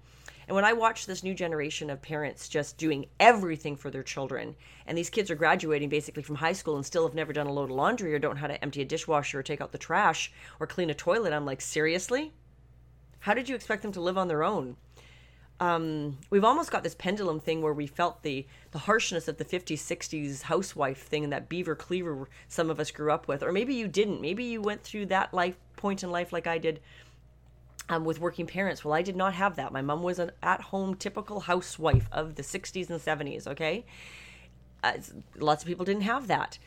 And 0.49 0.55
when 0.55 0.65
I 0.65 0.73
watch 0.73 1.05
this 1.05 1.21
new 1.21 1.35
generation 1.35 1.91
of 1.91 2.01
parents 2.01 2.49
just 2.49 2.79
doing 2.79 3.05
everything 3.19 3.75
for 3.75 3.91
their 3.91 4.01
children, 4.01 4.55
and 4.87 4.97
these 4.97 5.11
kids 5.11 5.29
are 5.29 5.35
graduating 5.35 5.89
basically 5.89 6.23
from 6.23 6.37
high 6.37 6.53
school 6.53 6.75
and 6.75 6.83
still 6.83 7.05
have 7.05 7.13
never 7.13 7.31
done 7.31 7.45
a 7.45 7.53
load 7.53 7.69
of 7.69 7.75
laundry 7.75 8.15
or 8.15 8.19
don't 8.19 8.33
know 8.33 8.41
how 8.41 8.47
to 8.47 8.63
empty 8.63 8.81
a 8.81 8.85
dishwasher 8.85 9.39
or 9.39 9.43
take 9.43 9.61
out 9.61 9.71
the 9.71 9.77
trash 9.77 10.31
or 10.59 10.65
clean 10.65 10.89
a 10.89 10.95
toilet, 10.95 11.33
I'm 11.33 11.45
like, 11.45 11.61
seriously? 11.61 12.33
How 13.19 13.35
did 13.35 13.47
you 13.47 13.53
expect 13.53 13.83
them 13.83 13.91
to 13.91 14.01
live 14.01 14.17
on 14.17 14.27
their 14.27 14.43
own? 14.43 14.77
Um, 15.59 16.17
we've 16.29 16.45
almost 16.45 16.71
got 16.71 16.83
this 16.83 16.95
pendulum 16.95 17.39
thing 17.39 17.61
where 17.61 17.73
we 17.73 17.85
felt 17.85 18.23
the 18.23 18.45
the 18.71 18.79
harshness 18.79 19.27
of 19.27 19.37
the 19.37 19.45
50s 19.45 19.79
60s 19.79 20.43
housewife 20.43 21.01
thing 21.03 21.23
and 21.23 21.33
that 21.33 21.49
beaver 21.49 21.75
cleaver 21.75 22.29
some 22.47 22.69
of 22.69 22.79
us 22.79 22.91
grew 22.91 23.11
up 23.11 23.27
with. 23.27 23.43
Or 23.43 23.51
maybe 23.51 23.73
you 23.73 23.87
didn't. 23.87 24.21
Maybe 24.21 24.43
you 24.45 24.61
went 24.61 24.83
through 24.83 25.07
that 25.07 25.33
life 25.33 25.55
point 25.75 26.03
in 26.03 26.11
life 26.11 26.33
like 26.33 26.47
i 26.47 26.57
did 26.57 26.79
um, 27.89 28.05
with 28.05 28.21
working 28.21 28.47
parents. 28.47 28.85
Well 28.85 28.93
i 28.93 29.01
did 29.01 29.17
not 29.17 29.33
have 29.33 29.57
that. 29.57 29.73
My 29.73 29.81
mom 29.81 30.01
was 30.01 30.19
an 30.19 30.31
at-home 30.41 30.95
typical 30.95 31.41
housewife 31.41 32.07
of 32.11 32.35
the 32.35 32.43
60s 32.43 32.89
and 32.89 32.99
70s 33.01 33.45
okay? 33.47 33.85
Uh, 34.81 34.93
lots 35.37 35.63
of 35.63 35.67
people 35.67 35.83
didn't 35.83 36.03
have 36.03 36.27
that. 36.27 36.57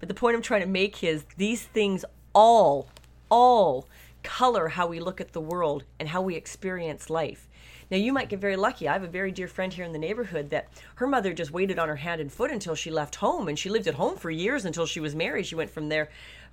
But 0.00 0.08
the 0.08 0.14
point 0.14 0.36
i'm 0.36 0.42
trying 0.42 0.62
to 0.62 0.66
make 0.66 1.04
is 1.04 1.24
these 1.36 1.64
things 1.64 2.04
all 2.34 2.88
all 3.30 3.88
color 4.22 4.68
how 4.68 4.86
we 4.86 5.00
look 5.00 5.20
at 5.20 5.32
the 5.32 5.40
world 5.40 5.84
and 6.00 6.08
how 6.08 6.22
we 6.22 6.34
experience 6.34 7.10
life 7.10 7.48
now, 7.90 7.96
you 7.96 8.12
might 8.12 8.28
get 8.28 8.40
very 8.40 8.56
lucky. 8.56 8.88
I 8.88 8.94
have 8.94 9.04
a 9.04 9.08
very 9.08 9.30
dear 9.30 9.46
friend 9.46 9.72
here 9.72 9.84
in 9.84 9.92
the 9.92 9.98
neighborhood 9.98 10.50
that 10.50 10.68
her 10.96 11.06
mother 11.06 11.32
just 11.32 11.52
waited 11.52 11.78
on 11.78 11.88
her 11.88 11.96
hand 11.96 12.20
and 12.20 12.32
foot 12.32 12.50
until 12.50 12.74
she 12.74 12.90
left 12.90 13.16
home, 13.16 13.46
and 13.46 13.56
she 13.56 13.70
lived 13.70 13.86
at 13.86 13.94
home 13.94 14.16
for 14.16 14.30
years 14.30 14.64
until 14.64 14.86
she 14.86 14.98
was 14.98 15.14
married. 15.14 15.46
She 15.46 15.54
went 15.54 15.70
from 15.70 15.88
their 15.88 16.08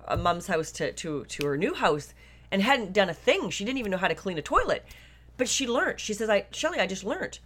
uh, 0.06 0.16
mom's 0.16 0.46
house 0.46 0.70
to, 0.72 0.92
to, 0.92 1.24
to 1.24 1.46
her 1.46 1.56
new 1.56 1.74
house 1.74 2.14
and 2.52 2.62
hadn't 2.62 2.92
done 2.92 3.10
a 3.10 3.14
thing. 3.14 3.50
She 3.50 3.64
didn't 3.64 3.78
even 3.78 3.90
know 3.90 3.98
how 3.98 4.08
to 4.08 4.14
clean 4.14 4.38
a 4.38 4.42
toilet. 4.42 4.84
But 5.36 5.48
she 5.48 5.66
learned. 5.66 5.98
She 5.98 6.14
says, 6.14 6.30
I, 6.30 6.46
Shelly, 6.52 6.78
I 6.78 6.86
just 6.86 7.02
learned. 7.02 7.40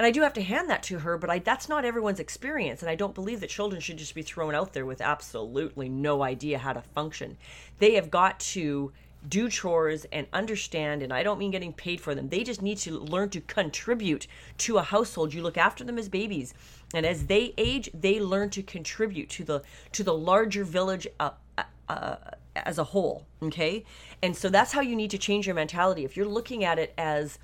And 0.00 0.06
I 0.06 0.10
do 0.10 0.22
have 0.22 0.32
to 0.34 0.42
hand 0.42 0.68
that 0.70 0.82
to 0.84 1.00
her, 1.00 1.16
but 1.16 1.30
I, 1.30 1.38
that's 1.38 1.68
not 1.68 1.84
everyone's 1.84 2.20
experience. 2.20 2.82
And 2.82 2.90
I 2.90 2.96
don't 2.96 3.14
believe 3.14 3.40
that 3.40 3.50
children 3.50 3.80
should 3.80 3.98
just 3.98 4.14
be 4.14 4.22
thrown 4.22 4.54
out 4.54 4.72
there 4.72 4.86
with 4.86 5.00
absolutely 5.00 5.88
no 5.88 6.22
idea 6.24 6.58
how 6.58 6.72
to 6.72 6.82
function. 6.82 7.36
They 7.78 7.94
have 7.94 8.10
got 8.10 8.40
to 8.40 8.92
do 9.28 9.48
chores 9.48 10.06
and 10.12 10.26
understand 10.32 11.02
and 11.02 11.12
I 11.12 11.22
don't 11.22 11.38
mean 11.38 11.50
getting 11.50 11.72
paid 11.72 12.00
for 12.00 12.14
them. 12.14 12.28
They 12.28 12.44
just 12.44 12.62
need 12.62 12.78
to 12.78 12.98
learn 12.98 13.30
to 13.30 13.40
contribute 13.40 14.26
to 14.58 14.78
a 14.78 14.82
household. 14.82 15.34
You 15.34 15.42
look 15.42 15.58
after 15.58 15.84
them 15.84 15.98
as 15.98 16.08
babies 16.08 16.54
and 16.94 17.04
as 17.04 17.26
they 17.26 17.54
age, 17.58 17.90
they 17.92 18.20
learn 18.20 18.50
to 18.50 18.62
contribute 18.62 19.28
to 19.30 19.44
the 19.44 19.62
to 19.92 20.02
the 20.02 20.14
larger 20.14 20.64
village 20.64 21.06
uh, 21.20 21.30
uh, 21.56 21.62
uh 21.88 22.16
as 22.56 22.78
a 22.78 22.84
whole, 22.84 23.24
okay? 23.42 23.84
And 24.22 24.36
so 24.36 24.48
that's 24.48 24.72
how 24.72 24.80
you 24.80 24.96
need 24.96 25.10
to 25.10 25.18
change 25.18 25.46
your 25.46 25.54
mentality. 25.54 26.04
If 26.04 26.16
you're 26.16 26.26
looking 26.26 26.64
at 26.64 26.78
it 26.78 26.92
as 26.98 27.38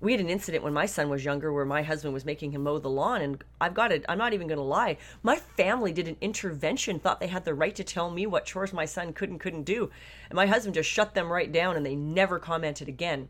we 0.00 0.12
had 0.12 0.20
an 0.20 0.28
incident 0.28 0.62
when 0.62 0.72
my 0.72 0.86
son 0.86 1.08
was 1.08 1.24
younger 1.24 1.52
where 1.52 1.64
my 1.64 1.82
husband 1.82 2.12
was 2.12 2.24
making 2.24 2.52
him 2.52 2.62
mow 2.62 2.78
the 2.78 2.88
lawn 2.88 3.22
and 3.22 3.42
i've 3.60 3.74
got 3.74 3.92
it 3.92 4.04
i'm 4.08 4.18
not 4.18 4.34
even 4.34 4.46
going 4.46 4.58
to 4.58 4.62
lie 4.62 4.96
my 5.22 5.36
family 5.36 5.92
did 5.92 6.08
an 6.08 6.16
intervention 6.20 6.98
thought 6.98 7.20
they 7.20 7.26
had 7.26 7.44
the 7.44 7.54
right 7.54 7.74
to 7.74 7.84
tell 7.84 8.10
me 8.10 8.26
what 8.26 8.44
chores 8.44 8.72
my 8.72 8.84
son 8.84 9.12
could 9.12 9.30
and 9.30 9.40
couldn't 9.40 9.64
do. 9.64 9.90
And 10.28 10.36
my 10.36 10.46
husband 10.46 10.74
just 10.74 10.90
shut 10.90 11.14
them 11.14 11.32
right 11.32 11.50
down 11.50 11.76
and 11.76 11.84
they 11.84 11.96
never 11.96 12.38
commented 12.38 12.88
again. 12.88 13.28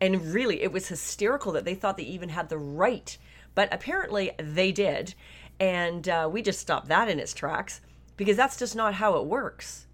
And 0.00 0.32
really 0.32 0.62
it 0.62 0.72
was 0.72 0.88
hysterical 0.88 1.52
that 1.52 1.64
they 1.64 1.74
thought 1.74 1.96
they 1.96 2.02
even 2.04 2.30
had 2.30 2.48
the 2.48 2.58
right. 2.58 3.16
But 3.54 3.72
apparently 3.72 4.32
they 4.38 4.72
did. 4.72 5.14
And 5.60 6.08
uh, 6.08 6.28
we 6.32 6.42
just 6.42 6.60
stopped 6.60 6.88
that 6.88 7.08
in 7.08 7.20
its 7.20 7.34
tracks 7.34 7.80
because 8.16 8.36
that's 8.36 8.58
just 8.58 8.74
not 8.74 8.94
how 8.94 9.16
it 9.16 9.26
works 9.26 9.86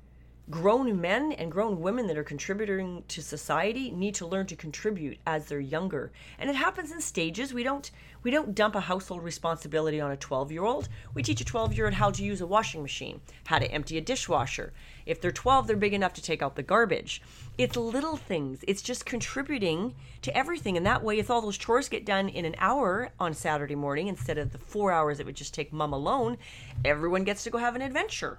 grown 0.50 0.98
men 0.98 1.32
and 1.32 1.52
grown 1.52 1.80
women 1.80 2.06
that 2.06 2.16
are 2.16 2.24
contributing 2.24 3.04
to 3.08 3.22
society 3.22 3.90
need 3.90 4.14
to 4.14 4.26
learn 4.26 4.46
to 4.46 4.56
contribute 4.56 5.18
as 5.26 5.46
they're 5.46 5.60
younger. 5.60 6.10
And 6.38 6.48
it 6.48 6.56
happens 6.56 6.90
in 6.90 7.00
stages. 7.02 7.52
We 7.52 7.62
don't 7.62 7.90
we 8.22 8.30
don't 8.30 8.54
dump 8.54 8.74
a 8.74 8.80
household 8.80 9.22
responsibility 9.22 10.00
on 10.00 10.10
a 10.10 10.16
12 10.16 10.50
year 10.50 10.64
old 10.64 10.88
we 11.14 11.22
teach 11.22 11.40
a 11.40 11.44
12 11.44 11.74
year 11.74 11.84
old 11.84 11.94
how 11.94 12.10
to 12.10 12.24
use 12.24 12.40
a 12.40 12.46
washing 12.46 12.82
machine 12.82 13.20
how 13.46 13.58
to 13.58 13.70
empty 13.70 13.98
a 13.98 14.00
dishwasher. 14.00 14.72
If 15.06 15.20
they're 15.20 15.30
12 15.30 15.66
they're 15.66 15.76
big 15.76 15.94
enough 15.94 16.14
to 16.14 16.22
take 16.22 16.42
out 16.42 16.56
the 16.56 16.62
garbage. 16.62 17.22
It's 17.58 17.76
little 17.76 18.16
things. 18.16 18.64
It's 18.66 18.82
just 18.82 19.04
contributing 19.04 19.94
to 20.22 20.36
everything. 20.36 20.76
And 20.76 20.86
that 20.86 21.04
way 21.04 21.18
if 21.18 21.30
all 21.30 21.42
those 21.42 21.58
chores 21.58 21.88
get 21.88 22.06
done 22.06 22.28
in 22.28 22.44
an 22.44 22.56
hour 22.58 23.10
on 23.20 23.34
saturday 23.34 23.74
morning 23.74 24.08
instead 24.08 24.38
of 24.38 24.52
the 24.52 24.58
four 24.58 24.92
hours 24.92 25.20
it 25.20 25.26
would 25.26 25.36
just 25.36 25.54
take 25.54 25.72
mom 25.72 25.92
alone 25.92 26.38
everyone 26.84 27.24
gets 27.24 27.44
to 27.44 27.50
go 27.50 27.58
have 27.58 27.76
an 27.76 27.82
adventure 27.82 28.38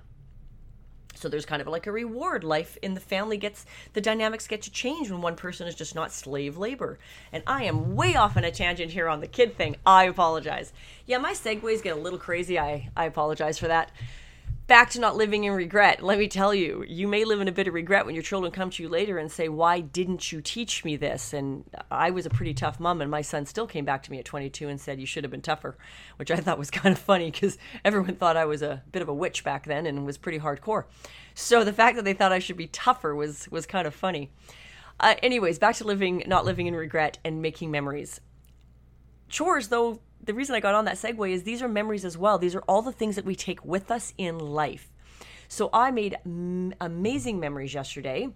so 1.20 1.30
there's 1.30 1.46
kind 1.46 1.62
of 1.62 1.68
like 1.68 1.86
a 1.86 1.92
reward. 1.92 2.44
Life 2.44 2.78
in 2.82 2.94
the 2.94 3.00
family 3.00 3.38
gets 3.38 3.66
the 3.94 4.02
dynamics 4.02 4.48
get 4.48 4.62
to 4.64 4.72
change 4.72 5.12
when 5.12 5.22
one 5.22 5.36
person 5.36 5.68
is 5.68 5.76
just 5.76 5.96
not 5.96 6.12
slave 6.12 6.58
labor. 6.58 6.98
And 7.32 7.44
i 7.46 7.64
am 7.64 7.96
way 7.96 8.16
off 8.16 8.38
on 8.38 8.44
a 8.44 8.52
tangent 8.52 8.92
here 8.92 9.08
on 9.08 9.20
the 9.20 9.28
kid 9.28 9.56
thing. 9.56 9.76
I 9.86 10.06
apologize. 10.06 10.72
Yeah 11.06 11.18
my 11.18 11.34
segues 11.34 11.84
get 11.84 11.98
a 11.98 12.00
little 12.00 12.20
crazy. 12.20 12.58
I 12.58 12.90
i 12.96 13.06
apologize 13.06 13.60
for 13.60 13.68
that 13.68 13.92
back 14.70 14.92
to 14.92 15.00
not 15.00 15.18
living 15.18 15.44
in 15.44 15.52
regret. 15.52 16.02
Let 16.02 16.20
me 16.20 16.30
tell 16.30 16.54
you, 16.54 16.86
you 16.88 17.08
may 17.08 17.26
live 17.26 17.42
in 17.42 17.50
a 17.50 17.52
bit 17.52 17.68
of 17.68 17.74
regret 17.74 18.06
when 18.06 18.16
your 18.16 18.22
children 18.22 18.52
come 18.52 18.70
to 18.70 18.84
you 18.84 18.88
later 18.88 19.18
and 19.18 19.30
say, 19.30 19.50
Why 19.50 19.82
didn't 19.82 20.32
you 20.32 20.42
teach 20.42 20.86
me 20.86 20.96
this? 20.96 21.34
And 21.34 21.66
I 21.92 22.12
was 22.12 22.26
a 22.26 22.30
pretty 22.30 22.54
tough 22.54 22.80
mom, 22.80 23.02
and 23.02 23.12
my 23.12 23.22
son 23.22 23.46
still 23.46 23.68
came 23.68 23.84
back 23.84 24.04
to 24.04 24.12
me 24.12 24.20
at 24.20 24.26
22 24.26 24.70
and 24.70 24.80
said, 24.80 25.00
You 25.00 25.08
should 25.08 25.26
have 25.26 25.32
been 25.32 25.42
tougher, 25.42 25.76
which 26.16 26.32
I 26.32 26.38
thought 26.38 26.60
was 26.60 26.72
kind 26.72 26.94
of 26.94 27.00
funny 27.02 27.32
because 27.32 27.58
everyone 27.84 28.16
thought 28.16 28.38
I 28.38 28.46
was 28.46 28.62
a 28.62 28.84
bit 28.92 29.02
of 29.02 29.10
a 29.10 29.14
witch 29.14 29.44
back 29.44 29.66
then 29.66 29.86
and 29.86 30.06
was 30.06 30.18
pretty 30.18 30.40
hardcore. 30.40 30.86
So 31.34 31.64
the 31.64 31.74
fact 31.74 31.98
that 31.98 32.06
they 32.06 32.14
thought 32.14 32.32
I 32.32 32.40
should 32.40 32.58
be 32.58 32.68
tougher 32.68 33.14
was, 33.16 33.50
was 33.52 33.66
kind 33.66 33.88
of 33.88 33.96
funny. 33.96 34.30
Uh, 35.00 35.16
anyways, 35.24 35.58
back 35.60 35.76
to 35.78 35.84
living, 35.84 36.24
not 36.28 36.46
living 36.46 36.68
in 36.68 36.76
regret 36.76 37.18
and 37.26 37.42
making 37.42 37.72
memories. 37.72 38.22
Chores, 39.30 39.70
though, 39.70 40.00
the 40.30 40.36
reason 40.36 40.54
I 40.54 40.60
got 40.60 40.76
on 40.76 40.86
that 40.86 40.98
segue 40.98 41.28
is 41.32 41.42
these 41.42 41.64
are 41.64 41.68
memories 41.68 42.06
as 42.06 42.16
well. 42.16 42.38
These 42.38 42.54
are 42.54 42.64
all 42.68 42.84
the 42.84 42.92
things 42.92 43.16
that 43.16 43.26
we 43.26 43.36
take 43.36 43.66
with 43.66 43.90
us 43.90 44.14
in 44.16 44.38
life. 44.38 44.92
So 45.48 45.72
I 45.74 45.90
made 45.90 46.18
m- 46.24 46.76
amazing 46.80 47.40
memories 47.40 47.74
yesterday 47.74 48.30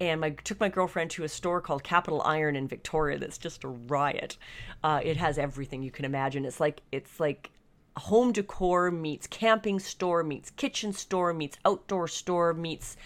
and 0.00 0.24
I 0.24 0.30
took 0.30 0.58
my 0.58 0.70
girlfriend 0.70 1.10
to 1.10 1.24
a 1.24 1.28
store 1.28 1.60
called 1.60 1.84
Capital 1.84 2.22
Iron 2.22 2.56
in 2.56 2.66
Victoria. 2.66 3.18
That's 3.18 3.36
just 3.36 3.62
a 3.62 3.68
riot. 3.68 4.38
Uh, 4.82 5.02
it 5.04 5.18
has 5.18 5.36
everything 5.36 5.82
you 5.82 5.90
can 5.90 6.06
imagine. 6.06 6.46
It's 6.46 6.60
like 6.60 6.80
it's 6.90 7.20
like 7.20 7.50
home 7.94 8.32
decor 8.32 8.90
meets 8.90 9.26
camping 9.26 9.78
store 9.80 10.24
meets 10.24 10.48
kitchen 10.48 10.94
store 10.94 11.34
meets 11.34 11.58
outdoor 11.66 12.08
store 12.08 12.54
meets 12.54 12.96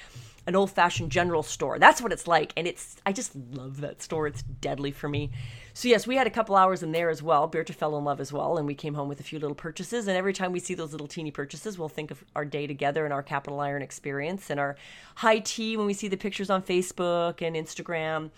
an 0.49 0.57
old 0.57 0.71
fashioned 0.71 1.13
general 1.13 1.43
store. 1.43 1.79
That's 1.79 2.01
what 2.01 2.11
it's 2.11 2.27
like. 2.27 2.55
And 2.57 2.67
it's, 2.67 2.97
I 3.05 3.13
just 3.13 3.37
love 3.37 3.83
that 3.83 4.01
store. 4.01 4.27
It's 4.27 4.43
deadly 4.43 4.93
for 4.93 5.07
me. 5.07 5.31
So, 5.75 5.89
yes, 5.89 6.07
we 6.07 6.17
had 6.17 6.27
a 6.27 6.31
couple 6.31 6.57
hours 6.57 6.83
in 6.83 6.91
there 6.91 7.11
as 7.11 7.23
well. 7.23 7.47
Berta 7.47 7.75
fell 7.75 7.99
in 7.99 8.05
love 8.05 8.19
as 8.19 8.33
well. 8.33 8.57
And 8.57 8.67
we 8.67 8.75
came 8.75 8.95
home 8.95 9.11
with 9.11 9.21
a 9.21 9.23
few 9.23 9.39
little 9.39 9.55
purchases. 9.55 10.09
And 10.09 10.17
every 10.17 10.33
time 10.33 10.51
we 10.51 10.59
see 10.59 10.73
those 10.73 10.93
little 10.93 11.07
teeny 11.07 11.31
purchases, 11.31 11.79
we'll 11.79 11.91
think 11.91 12.11
of 12.11 12.25
our 12.35 12.47
day 12.47 12.67
together 12.67 13.05
and 13.05 13.13
our 13.13 13.23
Capital 13.23 13.61
Iron 13.61 13.83
experience 13.83 14.49
and 14.49 14.59
our 14.59 14.77
high 15.17 15.41
tea 15.41 15.77
when 15.77 15.85
we 15.85 15.93
see 15.93 16.09
the 16.09 16.17
pictures 16.17 16.49
on 16.49 16.63
Facebook 16.63 17.43
and 17.47 17.55
Instagram. 17.55 18.31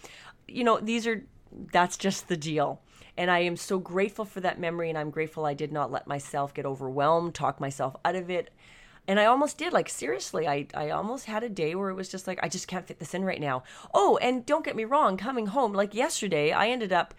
You 0.48 0.64
know, 0.64 0.80
these 0.80 1.06
are, 1.06 1.22
that's 1.72 1.96
just 1.96 2.26
the 2.26 2.36
deal. 2.36 2.80
And 3.16 3.30
I 3.30 3.38
am 3.38 3.56
so 3.56 3.78
grateful 3.78 4.24
for 4.24 4.40
that 4.40 4.58
memory. 4.58 4.88
And 4.88 4.98
I'm 4.98 5.10
grateful 5.10 5.44
I 5.44 5.54
did 5.54 5.70
not 5.70 5.92
let 5.92 6.08
myself 6.08 6.54
get 6.54 6.66
overwhelmed, 6.66 7.36
talk 7.36 7.60
myself 7.60 7.94
out 8.04 8.16
of 8.16 8.30
it 8.30 8.50
and 9.08 9.18
I 9.18 9.26
almost 9.26 9.58
did. 9.58 9.72
Like, 9.72 9.88
seriously, 9.88 10.46
I, 10.46 10.66
I 10.74 10.90
almost 10.90 11.26
had 11.26 11.42
a 11.42 11.48
day 11.48 11.74
where 11.74 11.90
it 11.90 11.94
was 11.94 12.08
just 12.08 12.26
like, 12.26 12.38
I 12.42 12.48
just 12.48 12.68
can't 12.68 12.86
fit 12.86 12.98
this 12.98 13.14
in 13.14 13.24
right 13.24 13.40
now. 13.40 13.62
Oh, 13.92 14.18
and 14.18 14.46
don't 14.46 14.64
get 14.64 14.76
me 14.76 14.84
wrong, 14.84 15.16
coming 15.16 15.46
home, 15.46 15.72
like 15.72 15.94
yesterday, 15.94 16.52
I 16.52 16.68
ended 16.68 16.92
up 16.92 17.14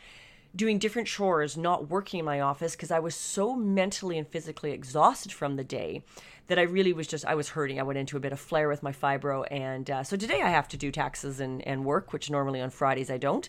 doing 0.56 0.78
different 0.78 1.08
chores, 1.08 1.58
not 1.58 1.89
working 1.89 2.20
in 2.20 2.26
my 2.26 2.41
office 2.41 2.76
because 2.76 2.91
I 2.91 3.00
was 3.00 3.15
so 3.15 3.56
mentally 3.56 4.17
and 4.17 4.28
physically 4.28 4.72
exhausted 4.72 5.32
from 5.32 5.56
the 5.56 5.63
day 5.63 6.04
that 6.48 6.60
I 6.60 6.63
really 6.63 6.91
was 6.91 7.08
just, 7.08 7.26
I 7.26 7.36
was 7.36 7.50
hurting. 7.50 7.80
I 7.80 7.84
went 7.84 8.00
into 8.00 8.17
a 8.17 8.20
bit 8.20 8.34
of 8.34 8.39
flare 8.39 8.67
with 8.67 8.84
my 8.84 8.91
fibro. 8.91 9.46
And 9.50 9.89
uh, 9.89 10.04
so 10.04 10.17
today 10.17 10.41
I 10.41 10.50
have 10.50 10.67
to 10.70 10.78
do 10.78 10.91
taxes 10.91 11.39
and, 11.39 11.65
and 11.65 11.86
work, 11.86 12.12
which 12.12 12.30
normally 12.30 12.60
on 12.60 12.70
Fridays 12.70 13.10
I 13.10 13.17
don't 13.17 13.48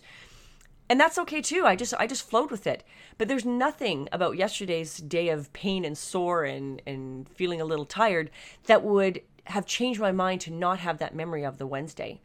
and 0.89 0.99
that's 0.99 1.17
okay 1.17 1.41
too. 1.41 1.65
I 1.65 1.75
just 1.75 1.93
i 1.95 2.07
just 2.07 2.29
flowed 2.29 2.51
with 2.51 2.67
it. 2.67 2.83
But 3.17 3.27
there's 3.27 3.45
nothing 3.45 4.09
about 4.11 4.37
yesterday's 4.37 4.97
day 4.97 5.29
of 5.29 5.51
pain 5.53 5.85
and 5.85 5.97
sore 5.97 6.43
and 6.43 6.81
and 6.85 7.27
feeling 7.29 7.61
a 7.61 7.65
little 7.65 7.85
tired 7.85 8.29
that 8.65 8.83
would 8.83 9.21
have 9.45 9.65
changed 9.65 9.99
my 9.99 10.11
mind 10.11 10.41
to 10.41 10.51
not 10.51 10.79
have 10.79 10.99
that 10.99 11.15
memory 11.15 11.43
of 11.43 11.57
the 11.57 11.67
wednesday. 11.67 12.21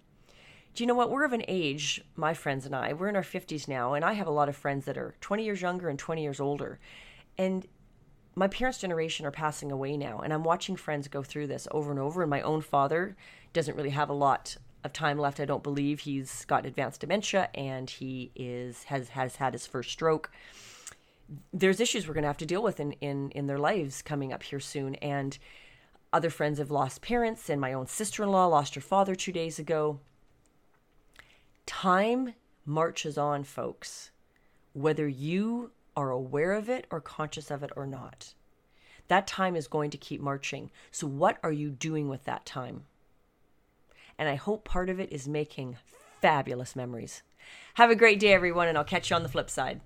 Do 0.75 0.83
you 0.83 0.87
know 0.87 0.94
what? 0.94 1.11
We're 1.11 1.25
of 1.25 1.33
an 1.33 1.44
age 1.49 2.03
my 2.16 2.35
friends 2.35 2.66
and 2.66 2.75
i 2.75 2.92
we're 2.92 3.09
in 3.09 3.16
our 3.16 3.23
50s 3.23 3.68
now 3.68 3.94
and 3.94 4.05
i 4.05 4.12
have 4.12 4.27
a 4.27 4.33
lot 4.33 4.49
of 4.49 4.57
friends 4.57 4.85
that 4.87 4.99
are 4.99 5.14
20 5.21 5.44
years 5.44 5.62
younger 5.62 5.88
and 5.88 5.99
20 5.99 6.23
years 6.23 6.40
older. 6.40 6.79
And 7.37 7.66
my 8.35 8.49
parents 8.49 8.79
generation 8.79 9.27
are 9.27 9.33
passing 9.33 9.73
away 9.73 9.97
now 9.97 10.21
and 10.21 10.33
i'm 10.33 10.44
watching 10.44 10.77
friends 10.77 11.09
go 11.09 11.25
through 11.25 11.49
this 11.49 11.66
over 11.73 11.90
and 11.90 11.99
over 11.99 12.23
and 12.23 12.31
my 12.31 12.40
own 12.42 12.61
father 12.61 13.16
doesn't 13.53 13.77
really 13.77 13.90
have 13.90 14.09
a 14.09 14.12
lot 14.12 14.57
of 14.85 14.93
time 14.93 15.19
left. 15.19 15.41
I 15.41 15.45
don't 15.45 15.62
believe 15.62 16.01
he's 16.01 16.45
got 16.45 16.67
advanced 16.67 17.01
dementia 17.01 17.51
and 17.55 17.88
he 17.88 18.31
is 18.35 18.85
has 18.85 19.11
has 19.11 19.37
had 19.37 19.53
his 19.53 19.67
first 19.67 19.91
stroke. 19.91 20.31
There's 21.53 21.81
issues 21.81 22.07
we're 22.07 22.14
going 22.14 22.23
to 22.23 22.29
have 22.29 22.37
to 22.38 22.47
deal 22.47 22.62
with 22.62 22.81
in 22.81 22.93
in 22.93 23.31
in 23.31 23.47
their 23.47 23.59
lives 23.59 24.03
coming 24.03 24.33
up 24.33 24.43
here 24.43 24.61
soon 24.61 24.95
and 24.97 25.38
other 26.12 26.31
friends 26.31 26.59
have 26.59 26.71
lost 26.71 27.03
parents 27.03 27.51
and 27.51 27.61
my 27.61 27.73
own 27.73 27.87
sister-in-law 27.87 28.47
lost 28.47 28.75
her 28.75 28.81
father 28.81 29.14
2 29.14 29.31
days 29.33 29.59
ago. 29.59 30.01
Time 31.67 32.35
marches 32.64 33.19
on, 33.19 33.45
folks. 33.45 34.11
Whether 34.73 35.07
you 35.07 35.73
are 35.97 36.11
aware 36.11 36.53
of 36.53 36.69
it 36.69 36.87
or 36.91 37.01
conscious 37.01 37.51
of 37.51 37.62
it 37.62 37.73
or 37.75 37.87
not. 37.87 38.35
That 39.09 39.27
time 39.27 39.57
is 39.57 39.67
going 39.67 39.91
to 39.91 39.99
keep 39.99 40.21
marching. 40.21 40.71
So 40.93 41.07
what 41.07 41.38
are 41.43 41.53
you 41.53 41.71
doing 41.71 42.09
with 42.09 42.25
that 42.25 42.47
time? 42.47 42.85
And 44.18 44.28
I 44.28 44.35
hope 44.35 44.64
part 44.64 44.90
of 44.90 45.00
it 45.00 45.12
is 45.12 45.28
making 45.28 45.76
fabulous 46.20 46.74
memories. 46.74 47.22
Have 47.74 47.90
a 47.90 47.96
great 47.96 48.20
day, 48.20 48.33
everyone, 48.33 48.68
and 48.68 48.76
I'll 48.76 48.85
catch 48.85 49.11
you 49.11 49.16
on 49.16 49.22
the 49.22 49.28
flip 49.28 49.48
side. 49.48 49.81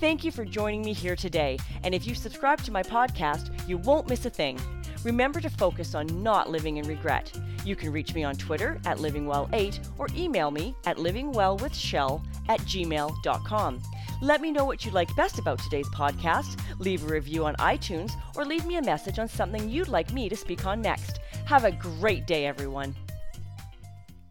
Thank 0.00 0.24
you 0.24 0.30
for 0.30 0.44
joining 0.44 0.82
me 0.82 0.92
here 0.92 1.16
today. 1.16 1.58
And 1.84 1.94
if 1.94 2.06
you 2.06 2.14
subscribe 2.14 2.62
to 2.64 2.72
my 2.72 2.82
podcast, 2.82 3.68
you 3.68 3.78
won't 3.78 4.08
miss 4.08 4.26
a 4.26 4.30
thing. 4.30 4.60
Remember 5.04 5.40
to 5.40 5.50
focus 5.50 5.94
on 5.94 6.22
not 6.22 6.50
living 6.50 6.76
in 6.76 6.86
regret. 6.86 7.32
You 7.64 7.76
can 7.76 7.92
reach 7.92 8.14
me 8.14 8.24
on 8.24 8.34
Twitter 8.34 8.80
at 8.84 8.98
livingwell8 8.98 9.88
or 9.98 10.08
email 10.16 10.50
me 10.50 10.74
at 10.86 10.96
livingwellwithshell 10.96 12.24
at 12.48 12.60
gmail.com. 12.60 13.82
Let 14.20 14.40
me 14.40 14.52
know 14.52 14.64
what 14.64 14.84
you 14.84 14.92
like 14.92 15.14
best 15.16 15.40
about 15.40 15.58
today's 15.58 15.88
podcast, 15.88 16.60
leave 16.78 17.02
a 17.04 17.12
review 17.12 17.44
on 17.44 17.56
iTunes, 17.56 18.12
or 18.36 18.44
leave 18.44 18.64
me 18.66 18.76
a 18.76 18.82
message 18.82 19.18
on 19.18 19.26
something 19.26 19.68
you'd 19.68 19.88
like 19.88 20.12
me 20.12 20.28
to 20.28 20.36
speak 20.36 20.64
on 20.64 20.80
next. 20.80 21.18
Have 21.46 21.64
a 21.64 21.72
great 21.72 22.26
day, 22.26 22.46
everyone. 22.46 22.94